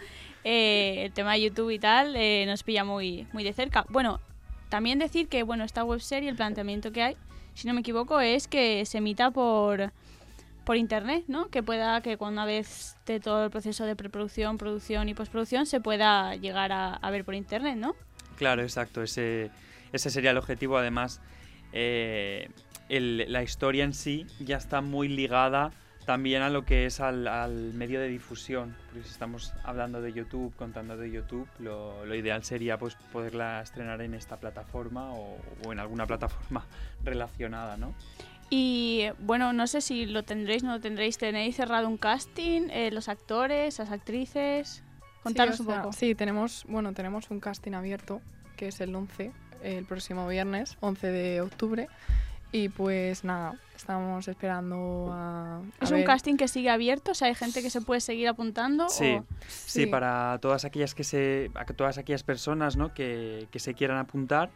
[0.46, 3.86] Eh, el tema de YouTube y tal eh, nos pilla muy, muy de cerca.
[3.90, 4.22] Bueno,
[4.70, 7.18] también decir que, bueno, esta webserie, el planteamiento que hay,
[7.56, 9.92] si no me equivoco, es que se emita por,
[10.68, 11.50] por internet, ¿no?
[11.50, 15.66] Que pueda, que cuando una vez de todo el proceso de preproducción, producción y postproducción,
[15.66, 17.96] se pueda llegar a, ver por internet, ¿no?
[18.36, 19.02] Claro, exacto.
[19.02, 19.50] Ese,
[19.94, 20.78] ese sería el objetivo.
[20.78, 21.22] Además,
[21.72, 22.50] eh,
[22.90, 25.72] la historia en sí ya está muy ligada
[26.06, 28.76] también a lo que es al, medio de difusión.
[28.88, 33.62] Porque si estamos hablando de YouTube, contando de YouTube, lo, lo ideal sería pues poderla
[33.62, 36.66] estrenar en esta plataforma o, o en alguna plataforma
[37.06, 37.96] relacionada, ¿no?
[38.50, 41.18] Y bueno, no sé si lo tendréis, no lo tendréis.
[41.18, 42.70] ¿Tenéis cerrado un casting?
[42.72, 44.84] Eh, ¿Los actores, las actrices?
[45.24, 45.94] Contanos Sí, un sea, poco.
[45.94, 48.22] Sí, tenemos, bueno, tenemos un casting abierto,
[48.56, 49.32] que es el 11,
[49.64, 51.88] el próximo viernes, 11 de octubre.
[52.54, 55.58] Y pues nada, estamos esperando a...
[55.58, 57.12] a ¿Es un ver- casting que sigue abierto?
[57.12, 58.88] O sea, ¿hay gente que se puede seguir apuntando?
[58.88, 62.94] Sí, o- sí, para todas aquellas que se, a todas aquellas personas ¿no?
[62.94, 64.50] que, que se quieran apuntar,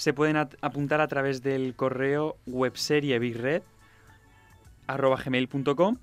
[0.00, 2.38] se pueden apuntar a través del correo
[4.86, 5.96] gmail.com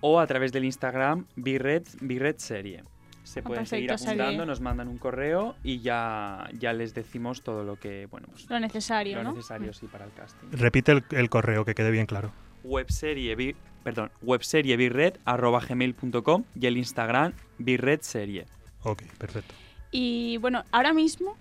[0.00, 2.82] o a través del Instagram bigred, bigred serie.
[3.24, 4.44] Se pueden seguir apuntando, serie.
[4.46, 8.60] nos mandan un correo y ya, ya les decimos todo lo que, bueno, pues, Lo
[8.60, 9.30] necesario, lo ¿no?
[9.32, 10.48] necesario sí para el casting.
[10.52, 12.30] Repite el, el correo, que quede bien claro.
[12.64, 18.44] webserie, bi- perdón, webseriebirred.gmail.com y el Instagram birredserie.
[18.82, 19.54] Ok, perfecto.
[19.90, 21.34] Y bueno, ahora mismo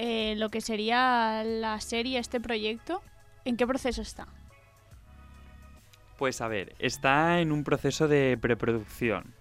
[0.00, 3.02] eh, lo que sería la serie, este proyecto,
[3.44, 4.28] ¿en qué proceso está?
[6.16, 9.34] Pues a ver, está en un proceso de preproducción.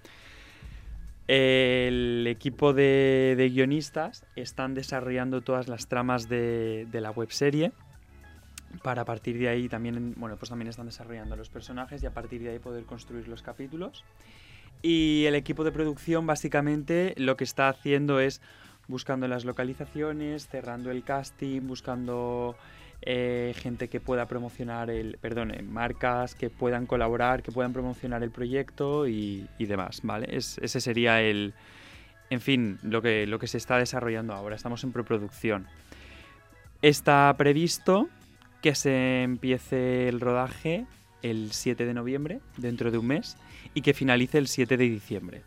[1.28, 7.72] El equipo de, guionistas están desarrollando todas las tramas de, de la webserie
[8.82, 12.16] para a partir de ahí también, bueno, pues también están desarrollando los personajes y a
[12.16, 14.03] partir de ahí poder construir los capítulos.
[14.82, 18.41] Y el equipo de producción básicamente lo que está haciendo es
[18.88, 22.55] buscando las localizaciones, cerrando el casting, buscando
[23.01, 28.23] eh, gente que pueda promocionar el, perdón, eh, marcas que puedan colaborar, que puedan promocionar
[28.23, 30.27] el proyecto y, demás, ¿vale?
[30.35, 31.53] Es- ese sería el,
[32.29, 34.55] en fin, lo que, lo que se está desarrollando ahora.
[34.55, 35.67] Estamos en preproducción.
[36.81, 38.07] Está previsto
[38.61, 40.85] que se empiece el rodaje
[41.23, 43.38] el 7 de noviembre, dentro de un mes,
[43.73, 45.41] y que finalice el 7 de diciembre.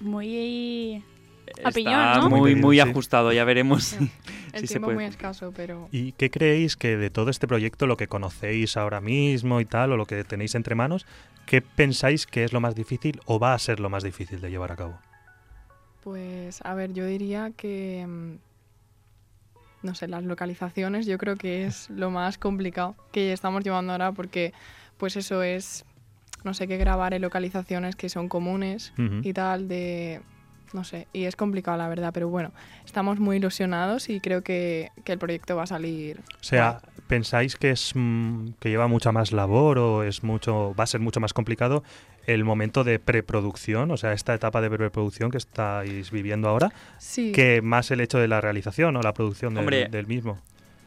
[0.00, 1.02] Muy
[1.46, 2.28] Está piñón, ¿no?
[2.30, 2.80] muy, muy Sí.
[2.80, 4.10] ajustado, ya veremos si,
[4.52, 4.96] El se tiempo puede.
[4.96, 9.00] muy escaso, pero ¿Y qué creéis que de todo este proyecto, lo que conocéis ahora
[9.00, 11.06] mismo y tal, o lo que tenéis entre manos,
[11.46, 14.50] qué pensáis que es lo más difícil o va a ser lo más difícil de
[14.50, 14.98] llevar a cabo?
[16.02, 18.34] pues a ver, yo diría que mm,
[19.86, 24.12] no sé, las localizaciones yo creo que es lo más complicado que estamos llevando ahora
[24.12, 24.52] porque
[24.98, 25.84] pues eso es
[26.44, 28.92] no sé qué grabar en localizaciones que son comunes
[29.22, 30.20] y tal de
[30.76, 32.52] no sé, y es complicado la verdad, pero bueno,
[32.84, 37.56] estamos muy ilusionados y creo que, que el proyecto va a salir O sea, ¿pensáis
[37.56, 41.18] que es mm, que lleva mucha más labor o es mucho va a ser mucho
[41.18, 41.82] más complicado
[42.26, 47.32] el momento de preproducción, o sea, esta etapa de preproducción que estáis viviendo ahora, Sí.
[47.32, 50.38] que más el hecho de la realización o la producción del, Hombre, del mismo?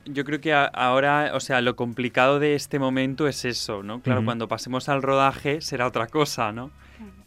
[0.06, 4.02] Yo creo que ahora, o sea, lo complicado de este momento es eso, ¿no?
[4.02, 6.72] Claro, cuando pasemos al rodaje será otra cosa, ¿no?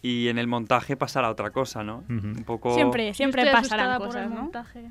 [0.02, 2.04] Y en el montaje pasará otra cosa, ¿no?
[2.08, 2.74] Un poco...
[2.74, 4.42] Siempre, siempre pasarán asustada por cosas, el ¿no?
[4.42, 4.90] montaje.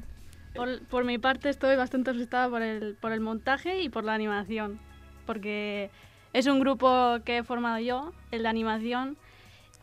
[0.56, 4.14] Por, por mi parte estoy bastante asustada por el, por el montaje y por la
[4.14, 4.80] animación.
[5.26, 5.90] Porque
[6.32, 9.18] es un grupo que he formado yo, el de animación,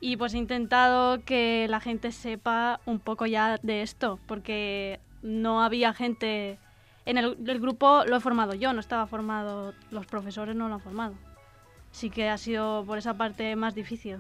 [0.01, 5.63] y pues he intentado que la gente sepa un poco ya de esto, porque no
[5.63, 6.59] había gente...
[7.05, 10.75] En el, el grupo lo he formado yo, no estaba formado, los profesores no lo
[10.75, 11.15] han formado.
[11.91, 14.19] Así que ha sido por esa parte más difícil.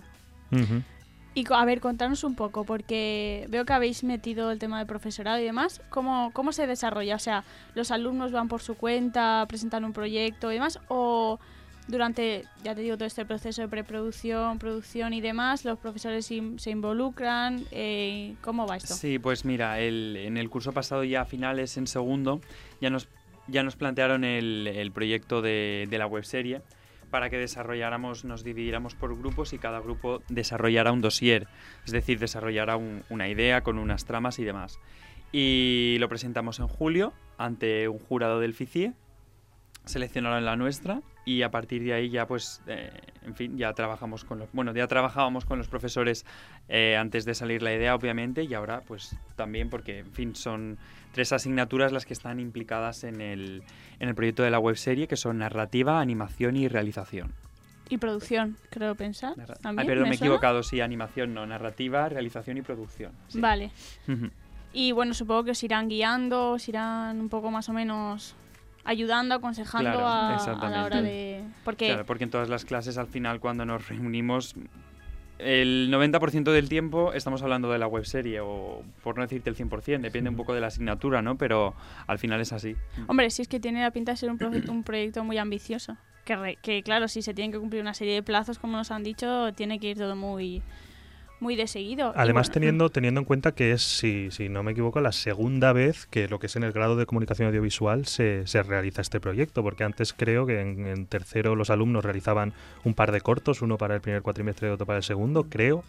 [1.34, 5.38] Y a ver, contanos un poco, porque veo que habéis metido el tema del profesorado
[5.38, 5.80] y demás.
[5.88, 7.14] ¿Cómo, ¿Cómo se desarrolla?
[7.14, 10.80] O sea, ¿los alumnos van por su cuenta, presentan un proyecto y demás?
[10.88, 11.38] ¿O
[11.86, 16.70] durante, ya te digo, todo este proceso de preproducción, producción y demás, los profesores se
[16.70, 17.64] involucran?
[17.70, 18.94] Eh, ¿Cómo va esto?
[18.94, 22.40] Sí, pues mira, el- en el curso pasado ya a finales, en segundo,
[22.80, 23.08] ya nos,
[23.46, 26.62] ya nos plantearon el, proyecto de, de la webserie
[27.10, 31.48] para que desarrolláramos, nos dividiéramos por grupos y cada grupo desarrollara un dossier,
[31.84, 34.78] es decir, desarrollara un- una idea con unas tramas y demás.
[35.32, 38.92] Y lo presentamos en julio ante un jurado del FICIE,
[39.88, 42.90] seleccionaron la nuestra y a partir de ahí ya pues eh,
[43.24, 46.24] en fin ya trabajamos con los bueno ya trabajábamos con los profesores
[46.68, 50.78] eh, antes de salir la idea obviamente y ahora pues también porque en fin son
[51.12, 53.62] tres asignaturas las que están implicadas en el
[53.98, 57.34] en el proyecto de la webserie que son narrativa animación y realización
[57.88, 59.34] Y producción, creo pensar.
[59.34, 63.40] Perdón me he equivocado sí animación no narrativa realización y producción sí.
[63.40, 63.70] Vale.
[64.72, 68.36] Y bueno, supongo que os irán guiando, os irán un poco más o menos
[68.88, 71.42] ayudando, aconsejando Claro, a, a la hora de...
[71.64, 74.54] Porque Claro, porque en todas las clases al final cuando nos reunimos
[75.38, 80.00] el 90% del tiempo estamos hablando de la webserie o por no decirte el 100%,
[80.00, 81.36] depende un poco de la asignatura, ¿no?
[81.38, 81.74] Pero
[82.08, 82.74] al final es así.
[83.06, 85.96] Hombre, si es que tiene la pinta de ser un, proje- un proyecto muy ambicioso.
[86.24, 88.90] Que, re- que claro, si se tienen que cumplir una serie de plazos, como nos
[88.90, 90.60] han dicho, tiene que ir todo muy,
[91.40, 92.12] muy de seguido.
[92.16, 95.72] Además, bueno, teniendo, teniendo en cuenta que es, si, si no me equivoco, la segunda
[95.72, 99.20] vez que lo que es en el grado de comunicación audiovisual se, se realiza este
[99.20, 102.52] proyecto, porque antes creo que en, en tercero los alumnos realizaban
[102.84, 105.84] un par de cortos, uno para el primer cuatrimestre y otro para el segundo, creo,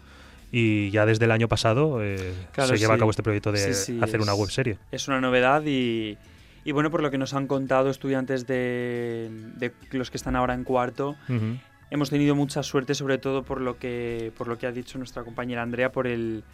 [0.52, 3.00] y ya desde el año pasado eh, Claro, se lleva a sí.
[3.00, 4.78] cabo este proyecto de Sí, sí, hacer una es- webserie.
[4.92, 6.16] Es una novedad y,
[6.64, 10.54] y bueno, por lo que nos han contado estudiantes de, de los que están ahora
[10.54, 11.56] en cuarto, Ujú.
[11.90, 15.24] Hemos tenido mucha suerte, sobre todo por lo que, por lo que ha dicho nuestra
[15.24, 16.44] compañera Andrea, por el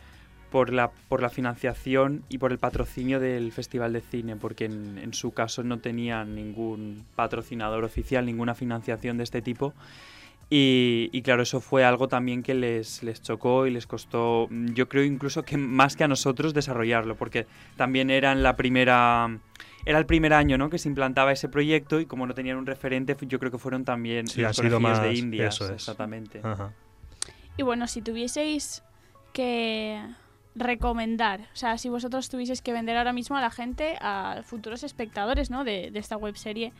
[0.50, 5.12] por la, por la financiación y por el patrocinio del Festival de Cine, porque en,
[5.12, 9.74] su caso no tenían ningún patrocinador oficial, ninguna financiación de este tipo.
[10.48, 14.88] Y, y claro, eso fue algo también que les, les chocó y les costó, yo
[14.88, 19.38] creo incluso que más que a nosotros desarrollarlo, porque también eran la primera
[19.86, 20.68] era el primer año ¿no?
[20.68, 23.84] que se implantaba ese proyecto y como no tenían un referente, yo creo que fueron
[23.84, 25.54] también Sí, sido más- de Indias.
[25.54, 25.70] eso es.
[25.70, 26.40] Exactamente.
[26.42, 26.72] Ajá.
[27.56, 28.82] Y bueno, si tuvieseis
[29.32, 30.02] que
[30.54, 34.82] recomendar, o sea, si vosotros tuvieseis que vender ahora mismo a la gente, a futuros
[34.82, 35.64] espectadores, ¿no?
[35.64, 36.72] De, de esta webserie,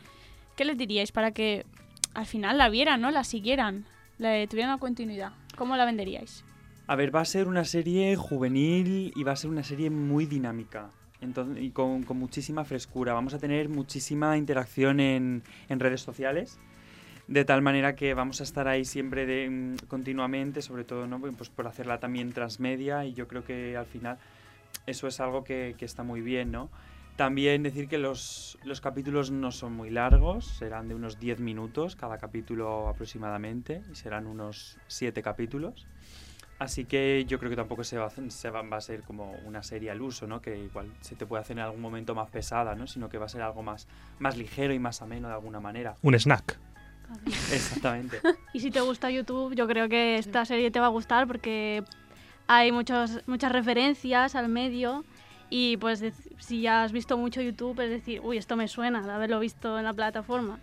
[0.55, 1.65] ¿qué les diríais para que
[2.13, 3.11] al final la vieran, ¿no?
[3.11, 3.85] La siguieran,
[4.17, 5.31] le tuvieran una continuidad.
[5.55, 6.43] ¿Cómo la venderíais?
[6.87, 10.25] A ver, va a ser una serie juvenil y va a ser una serie muy
[10.25, 10.89] dinámica.
[11.21, 13.13] Entonces, y con, con muchísima frescura.
[13.13, 16.59] Vamos a tener muchísima interacción en, en redes sociales.
[17.27, 21.19] De tal manera que vamos a estar ahí siempre de, mm, continuamente, sobre todo ¿no?
[21.19, 23.05] pues por hacerla también transmedia.
[23.05, 24.17] Y yo creo que al final
[24.85, 26.69] eso es algo que, que está muy bien, ¿no?
[27.17, 31.95] También decir que los, los capítulos no son muy largos, serán de unos 10 minutos
[31.95, 35.87] cada capítulo aproximadamente, y serán unos 7 capítulos.
[36.59, 39.03] Así que yo creo que tampoco se va, a hacer- se va, va a ser
[39.03, 40.41] como una serie al uso, ¿no?
[40.41, 42.87] Que igual se te puede hacer en algún momento más pesada, ¿no?
[42.87, 43.87] Sino que va a ser algo más,
[44.17, 45.95] más ligero y más ameno de alguna manera.
[46.01, 46.57] Un snack.
[47.51, 48.19] Exactamente.
[48.53, 51.83] Y si te gusta YouTube, yo creo que esta serie te va a gustar porque
[52.47, 55.05] hay muchos, muchas referencias al medio
[55.49, 56.03] y pues
[56.39, 59.77] si ya has visto mucho YouTube es decir, uy, esto me suena de haberlo visto
[59.77, 60.59] en la plataforma.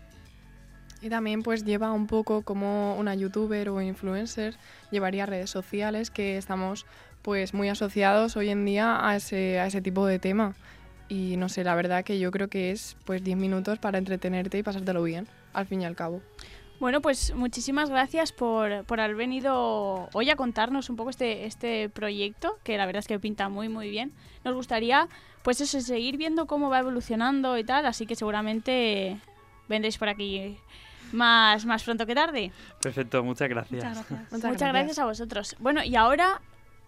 [1.05, 4.57] Y también pues lleva un poco como una youtuber o influencer
[4.91, 6.87] llevaría redes sociales que estamos
[7.21, 10.55] pues muy asociados hoy en día a ese, a ese tipo de tema.
[11.11, 14.57] Y no sé, la verdad que yo creo que es pues 10 minutos para entretenerte
[14.57, 16.23] y pasártelo bien, al fin y al cabo.
[16.81, 21.91] Bueno, pues muchísimas gracias por, por haber venido hoy a contarnos un poco este, este
[21.91, 24.15] proyecto, que la verdad es que pinta muy, muy bien.
[24.43, 25.09] Nos gustaría,
[25.43, 29.21] pues seguir viendo cómo va evolucionando y tal, así que seguramente
[29.69, 30.59] vendréis por aquí
[31.13, 32.53] más, más pronto que tarde.
[32.81, 33.85] Perfecto, muchas gracias.
[34.31, 34.99] Muchas, gracias.
[34.99, 35.57] a vosotros.
[35.59, 36.41] Bueno, y ahora,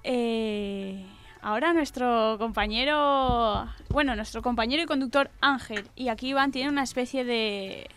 [0.04, 1.04] eh,
[1.42, 7.24] ahora nuestro compañero, bueno, nuestro compañero y conductor Ángel y aquí Iván tienen una especie
[7.24, 7.88] de,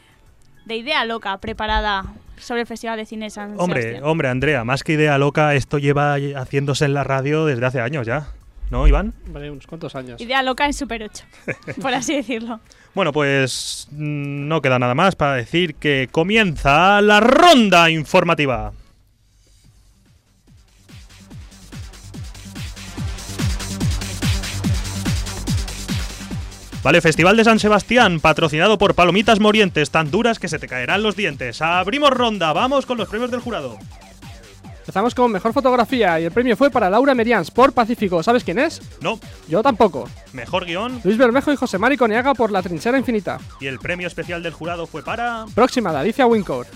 [0.66, 2.06] de idea loca preparada
[2.38, 4.04] sobre el Festival de Cine San Hombre, Sebastián.
[4.10, 8.08] hombre, Andrea, más que idea loca, esto lleva haciéndose en la radio desde hace años
[8.08, 8.28] ya.
[8.70, 9.14] ¿No, Iván?
[9.28, 10.22] Vale, unos cuantos años.
[10.22, 11.24] Idea loca en Super 8,
[11.82, 12.60] por así decirlo.
[12.94, 18.74] Bueno, pues mm, no queda nada más para decir que comienza la ronda informativa.
[26.82, 31.04] Vale, Festival de San Sebastián, patrocinado por Palomitas Morientes, tan duras que se te caerán
[31.04, 31.62] los dientes.
[31.62, 33.78] Abrimos ronda, vamos con los premios del jurado.
[34.90, 38.24] Empezamos con mejor fotografía y el premio fue para Laura Merians por Pacífico.
[38.24, 38.82] ¿Sabes quién es?
[39.02, 39.20] No.
[39.48, 40.10] Yo tampoco.
[40.34, 43.38] Mejor guion Luis Bermejo y José Mari Coniaga por La Trinchera Infinita.
[43.60, 45.46] y el premio especial del jurado fue para...
[45.54, 46.68] Próxima de Alicia Wincourt.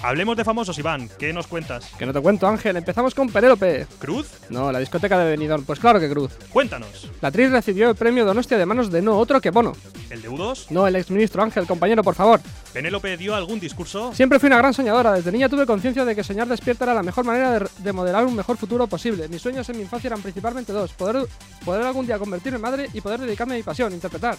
[0.00, 1.10] Hablemos de famosos, Iván.
[1.18, 1.84] ¿Qué nos cuentas?
[1.98, 2.76] Que no te cuento, Ángel.
[2.76, 3.86] Empezamos con Penélope.
[3.98, 4.28] ¿Cruz?
[4.48, 5.64] No, la discoteca de Benidorm.
[5.64, 6.30] Pues claro que Cruz.
[6.52, 7.10] Cuéntanos.
[7.20, 9.72] La actriz recibió el premio Donostia de manos de no otro que Bono.
[10.08, 10.66] ¿El de U2?
[10.70, 12.40] No, el exministro Ángel, compañero, por favor.
[12.72, 14.14] ¿Penélope dio algún discurso?
[14.14, 15.14] Siempre fui una gran soñadora.
[15.14, 18.24] Desde niña tuve conciencia de que soñar despierta era la mejor manera de, de modelar
[18.24, 19.26] un mejor futuro posible.
[19.28, 20.92] Mis sueños en mi infancia eran principalmente dos.
[20.92, 21.26] Poder,
[21.64, 24.36] poder algún día convertirme en madre y poder dedicarme a mi pasión, interpretar.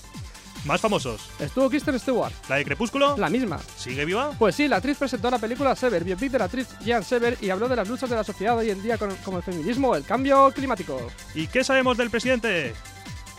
[0.66, 1.22] Más famosos.
[1.39, 2.34] Estuvo Kristen Stewart.
[2.49, 3.16] ¿La de Crepúsculo?
[3.18, 3.60] La misma.
[3.78, 4.32] ¿Sigue viva?
[4.38, 7.49] Pues sí, la actriz presentó la película Sever, biopic de la actriz Jean Sever, y
[7.49, 9.95] habló de las luchas de la sociedad hoy en día con- como el feminismo o
[9.95, 10.99] el cambio climático.
[11.34, 12.74] ¿Y qué sabemos del presidente?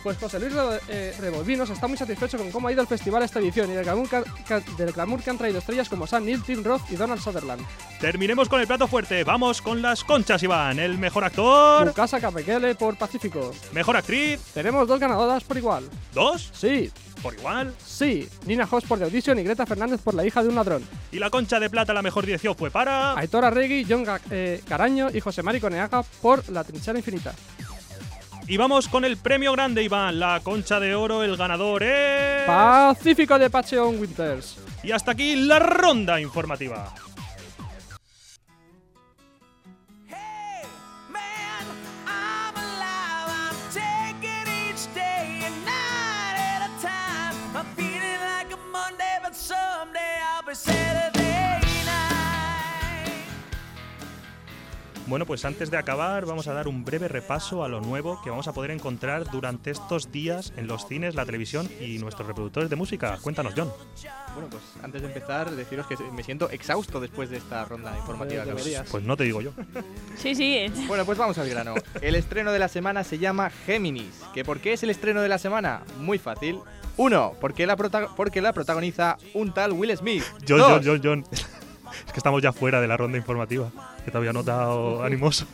[0.03, 0.55] Pues José Luis
[0.89, 3.85] eh, Revolvinos está muy satisfecho con cómo ha ido el festival esta edición y del
[3.85, 6.97] glamour, que, que- del glamour que han traído estrellas como Sam Neill, Tim Roth y
[6.97, 7.63] Donald Sutherland.
[8.01, 9.25] Terminemos con el plato fuerte.
[9.25, 10.79] Vamos con las conchas, Iván.
[10.79, 11.87] El mejor actor.
[11.87, 13.53] Mukasa Kamekele por Pacífico.
[13.73, 14.41] Mejor actriz.
[14.55, 15.85] Tenemos dos ganadoras por igual.
[16.15, 16.49] ¿Dos?
[16.55, 16.91] Sí.
[17.23, 17.75] ¿Por igual?
[17.85, 18.27] Sí.
[18.47, 20.83] Nina Hoss por The Audition y Greta Fernández por La hija de un ladrón.
[21.13, 23.13] Y la concha de plata, la mejor dirección fue para.
[23.19, 27.35] Aitor Arregui, John Ga- eh, Caraño y José Mari Coneaga por La trinchera infinita.
[28.49, 30.19] Y vamos con el premio grande, Iván.
[30.19, 32.47] La concha de oro, el ganador es.
[32.47, 34.57] Pacífico de Pacheon Winters.
[34.83, 36.95] Y hasta aquí la ronda informativa.
[55.07, 58.31] Bueno, pues antes de acabar, vamos a dar un breve repaso a lo nuevo que
[58.31, 62.71] vamos a poder encontrar durante estos días en los cines, la televisión y nuestros reproductores
[62.71, 63.19] de música.
[63.21, 63.73] Cuéntanos, John.
[64.35, 68.45] Bueno, pues antes de empezar, deciros que me siento exhausto después de esta ronda informativa.
[68.45, 69.51] que hemos- Pues no te digo yo.
[70.17, 70.67] Sí, sí.
[70.87, 71.75] Bueno, pues vamos al grano.
[72.01, 74.21] El estreno de la semana se llama Géminis.
[74.33, 75.83] ¿Que ¿Por qué es el estreno de la semana?
[75.99, 76.61] Muy fácil.
[76.97, 80.25] Uno, porque la, porque la protagoniza un tal Will Smith.
[80.47, 81.25] John, Dos, John, John, John.
[82.07, 83.69] Es que estamos ya fuera de la ronda informativa,
[84.05, 85.45] que te había notado animoso.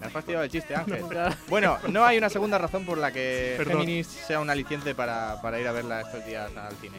[0.00, 1.04] Me has fastidiado el chiste, Ángel.
[1.48, 3.80] bueno, no hay una segunda razón por la que Perdón.
[3.80, 6.98] Géminis sea un aliciente para, para ir a verla estos días al cine.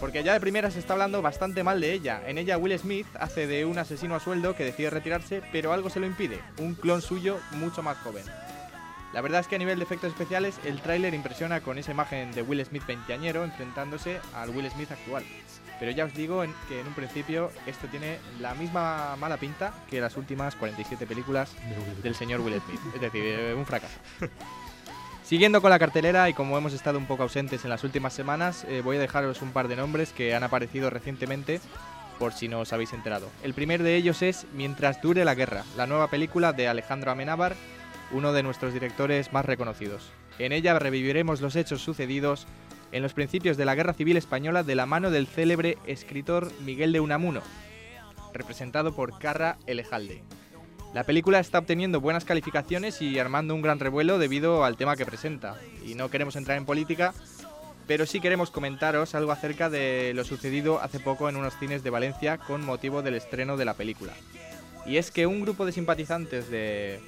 [0.00, 2.22] Porque ya de primera se está hablando bastante mal de ella.
[2.26, 5.88] En ella Will Smith hace de un asesino a sueldo que decide retirarse, pero algo
[5.90, 8.24] se lo impide, un clon suyo mucho más joven.
[9.14, 12.32] La verdad es que a nivel de efectos especiales el tráiler impresiona con esa imagen
[12.32, 15.22] de Will Smith veinteañero enfrentándose al Will Smith actual.
[15.78, 20.00] Pero ya os digo que en un principio esto tiene la misma mala pinta que
[20.00, 21.52] las últimas 47 películas
[22.02, 22.80] del señor Will Smith.
[22.92, 24.00] Es decir, eh, un fracaso.
[25.22, 28.66] Siguiendo con la cartelera y como hemos estado un poco ausentes en las últimas semanas,
[28.68, 31.60] eh, voy a dejaros un par de nombres que han aparecido recientemente
[32.18, 33.30] por si no os habéis enterado.
[33.42, 37.54] El primer de ellos es Mientras dure la guerra, la nueva película de Alejandro Amenábar,
[38.12, 40.10] uno de nuestros directores más reconocidos.
[40.38, 42.46] En ella reviviremos los hechos sucedidos
[42.92, 46.92] en los principios de la Guerra Civil Española de la mano del célebre escritor Miguel
[46.92, 47.42] de Unamuno,
[48.32, 50.22] representado por Carra Elejalde.
[50.94, 55.04] La película está obteniendo buenas calificaciones y armando un gran revuelo debido al tema que
[55.04, 55.56] presenta.
[55.84, 57.12] Y no queremos entrar en política,
[57.88, 61.90] pero sí queremos comentaros algo acerca de lo sucedido hace poco en unos cines de
[61.90, 64.12] Valencia con motivo del estreno de la película.
[64.86, 67.00] Y es que un grupo de simpatizantes de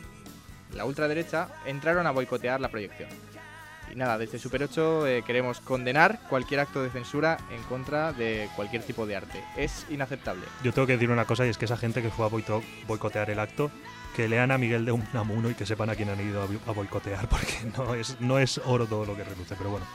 [0.74, 3.08] la ultraderecha entraron a boicotear la proyección.
[3.92, 8.48] Y nada, desde Super 8 eh, queremos condenar cualquier acto de censura en contra de
[8.56, 9.42] cualquier tipo de arte.
[9.56, 10.44] Es inaceptable.
[10.62, 12.28] Yo tengo que decir una cosa y es que esa gente que fue a
[12.86, 13.70] boicotear el acto,
[14.14, 17.28] que lean a Miguel de Unamuno y que sepan a quién han ido a, boicotear,
[17.28, 19.86] porque no es, no es oro todo lo que reluce, pero bueno.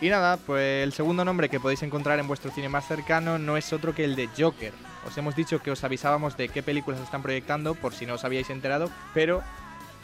[0.00, 3.56] Y nada, pues el segundo nombre que podéis encontrar en vuestro cine más cercano no
[3.56, 4.72] es otro que el de Joker.
[5.06, 8.24] Os hemos dicho que os avisábamos de qué películas están proyectando por si no os
[8.24, 9.42] habíais enterado, pero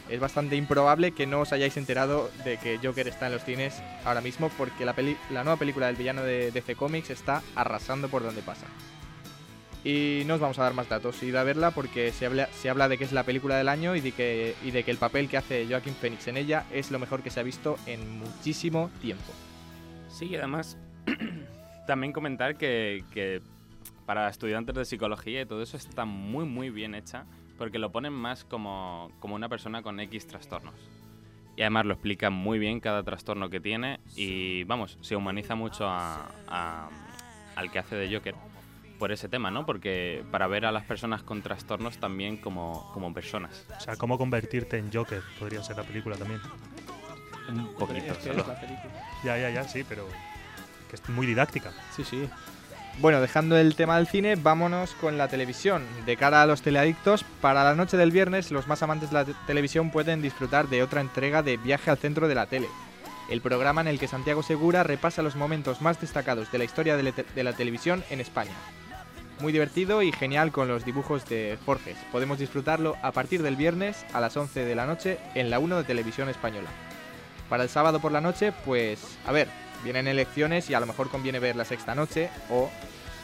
[0.08, 3.82] es bastante improbable que no os hayáis enterado de que Joker está en los cines
[4.04, 8.08] ahora mismo porque la, peli- la nueva película del villano de DC Comics está arrasando
[8.08, 8.66] por donde pasa.
[9.84, 12.68] Y no os vamos a dar más datos, id a verla porque se habla, se
[12.68, 14.96] habla de que es la película del año y de, que, y de que el
[14.96, 18.18] papel que hace Joaquin Phoenix en ella es lo mejor que se ha visto en
[18.18, 19.32] muchísimo tiempo.
[20.08, 20.76] Sí, y además
[21.86, 23.42] también comentar que, que
[24.06, 27.24] para estudiantes de psicología y todo eso está muy muy bien hecha
[27.58, 30.74] porque lo ponen más como, como una persona con X trastornos.
[31.56, 35.88] Y además lo explica muy bien cada trastorno que tiene y vamos, se humaniza mucho
[35.88, 36.88] a- a-
[37.56, 38.34] al que hace de Joker
[38.98, 39.64] por ese tema, ¿no?
[39.64, 43.66] Porque para ver a las personas con trastornos también como, como personas.
[43.76, 46.40] O sea, cómo convertirte en Joker podría ser la película también.
[47.48, 48.14] Un poquito.
[48.20, 48.44] Solo.
[49.24, 50.06] Ya, ya, ya, sí, pero
[50.90, 51.72] que es muy didáctica.
[51.94, 52.28] Sí, sí.
[52.98, 55.82] Bueno, dejando el tema del cine, vámonos con la televisión.
[56.06, 59.24] De cara a los teleadictos, para la noche del viernes, los más amantes de la
[59.26, 62.68] te- televisión pueden disfrutar de otra entrega de Viaje al centro de la tele.
[63.28, 66.96] El programa en el que Santiago Segura repasa los momentos más destacados de la historia
[66.96, 68.52] de, la te- de la televisión en España.
[69.40, 71.98] Muy divertido y genial con los dibujos de Forges.
[72.10, 75.76] Podemos disfrutarlo a partir del viernes a las 11 de la noche en la 1
[75.76, 76.70] de Televisión Española.
[77.50, 79.48] Para el sábado por la noche, pues, a ver,
[79.86, 82.68] vienen elecciones y a lo mejor conviene ver la sexta noche o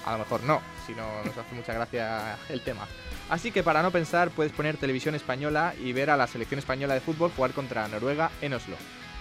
[0.06, 2.86] a lo mejor no, si no nos hace mucha gracia el tema.
[3.28, 6.94] Así que para no pensar, puedes poner televisión española y ver a la selección española
[6.94, 8.76] de fútbol jugar contra Noruega en Oslo.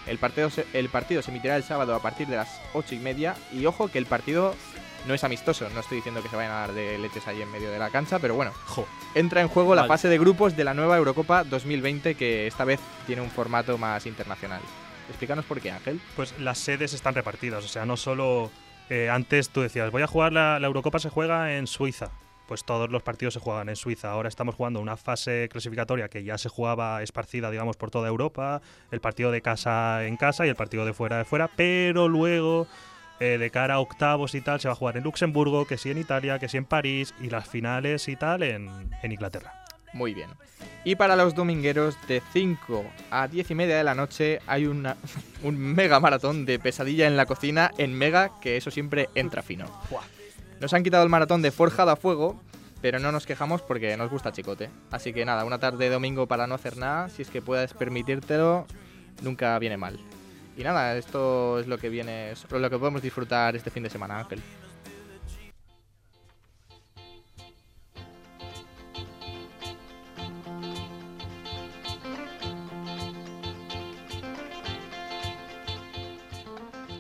[0.06, 3.00] El partido, se, el partido se emitirá el sábado a partir de las 8 y
[3.00, 4.56] media y ojo que el partido
[5.08, 7.52] no es amistoso, no estoy diciendo que se vayan a dar de leches ahí en
[7.52, 8.52] medio de la cancha, pero bueno,
[9.16, 12.80] entra en juego la fase de grupos de la nueva Eurocopa 2020 que esta vez
[13.08, 14.62] tiene un formato más internacional.
[15.12, 16.00] Explícanos por qué, Ángel.
[16.16, 18.50] Pues las sedes están repartidas, o sea, no solo
[18.90, 22.12] eh, antes tú decías, voy a jugar la, Eurocopa se juega en Suiza.
[22.48, 24.12] Pues todos los partidos se juegan en Suiza.
[24.12, 28.62] Ahora estamos jugando una fase clasificatoria que ya se jugaba esparcida, digamos, por toda Europa.
[28.92, 31.50] El partido de casa en casa y el partido de fuera de fuera.
[31.56, 32.68] Pero luego,
[33.22, 35.92] eh, de cara a octavos y tal, se va a jugar en Luxemburgo, que sí
[35.92, 37.14] en Italia, que sí en París.
[37.22, 39.61] Y las finales y tal en, en Inglaterra.
[39.94, 40.30] Muy bien.
[40.84, 44.98] Y para los domingueros, de 5 a 10 y media de la noche, hay una,
[45.44, 49.66] un mega maratón de pesadilla en la cocina en Mega, que eso siempre entra fino.
[50.60, 52.42] Nos han quitado el maratón de Forjado a Fuego,
[52.82, 54.70] pero no nos quejamos porque nos gusta Chicote.
[54.90, 57.74] Así que nada, una tarde de domingo para no hacer nada, si es que puedes
[57.74, 58.66] permitírtelo,
[59.22, 60.00] nunca viene mal.
[60.58, 63.90] Y nada, esto es lo que viene, es lo que podemos disfrutar este fin de
[63.90, 64.42] semana, Ángel.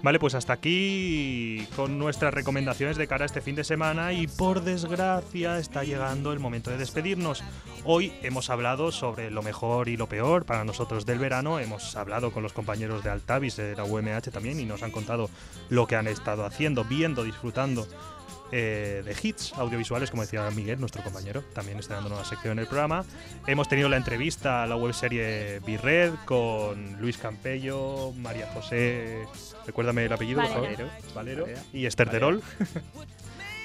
[0.03, 4.25] Vale, pues hasta aquí con nuestras recomendaciones de cara a este fin de semana y
[4.25, 7.43] por desgracia está llegando el momento de despedirnos.
[7.83, 12.31] Hoy hemos hablado sobre lo mejor y lo peor para nosotros del verano, hemos hablado
[12.31, 15.29] con los compañeros de Altavis de la UMH también y nos han contado
[15.69, 17.85] lo que han estado haciendo, viendo, disfrutando
[18.51, 22.67] eh, de hits audiovisuales, como decía Miguel, nuestro compañero, también estrenando nueva sección en el
[22.67, 23.05] programa.
[23.47, 29.25] Hemos tenido la entrevista a la webserie Birred con Luis Campello, María José,
[29.65, 30.69] recuérdame el apellido, por favor.
[30.69, 30.89] Valero.
[31.13, 31.63] Valero, Valera.
[31.73, 32.41] y Esther Terol.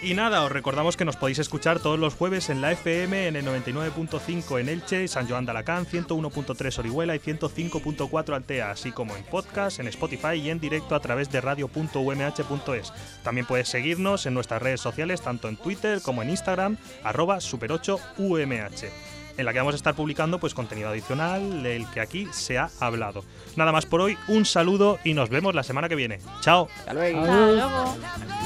[0.07, 3.35] Y nada, os recordamos que nos podéis escuchar todos los jueves en la FM, en
[3.35, 9.17] el 99.5 en Elche, San Joan de Alacant, 101.3 Orihuela y 105.4 Altea, así como
[9.17, 12.93] en podcast, en Spotify y en directo a través de radio.umh.es.
[13.25, 18.89] También puedes seguirnos en nuestras redes sociales, tanto en Twitter como en Instagram, arroba super8umh
[19.39, 22.71] en la que vamos a estar publicando pues contenido adicional del que aquí se ha
[22.79, 23.25] hablado.
[23.57, 26.21] Nada más por hoy, un saludo y nos vemos la semana que viene.
[26.43, 26.69] Chao.
[26.79, 27.23] Hasta luego.
[27.23, 28.46] Hasta luego.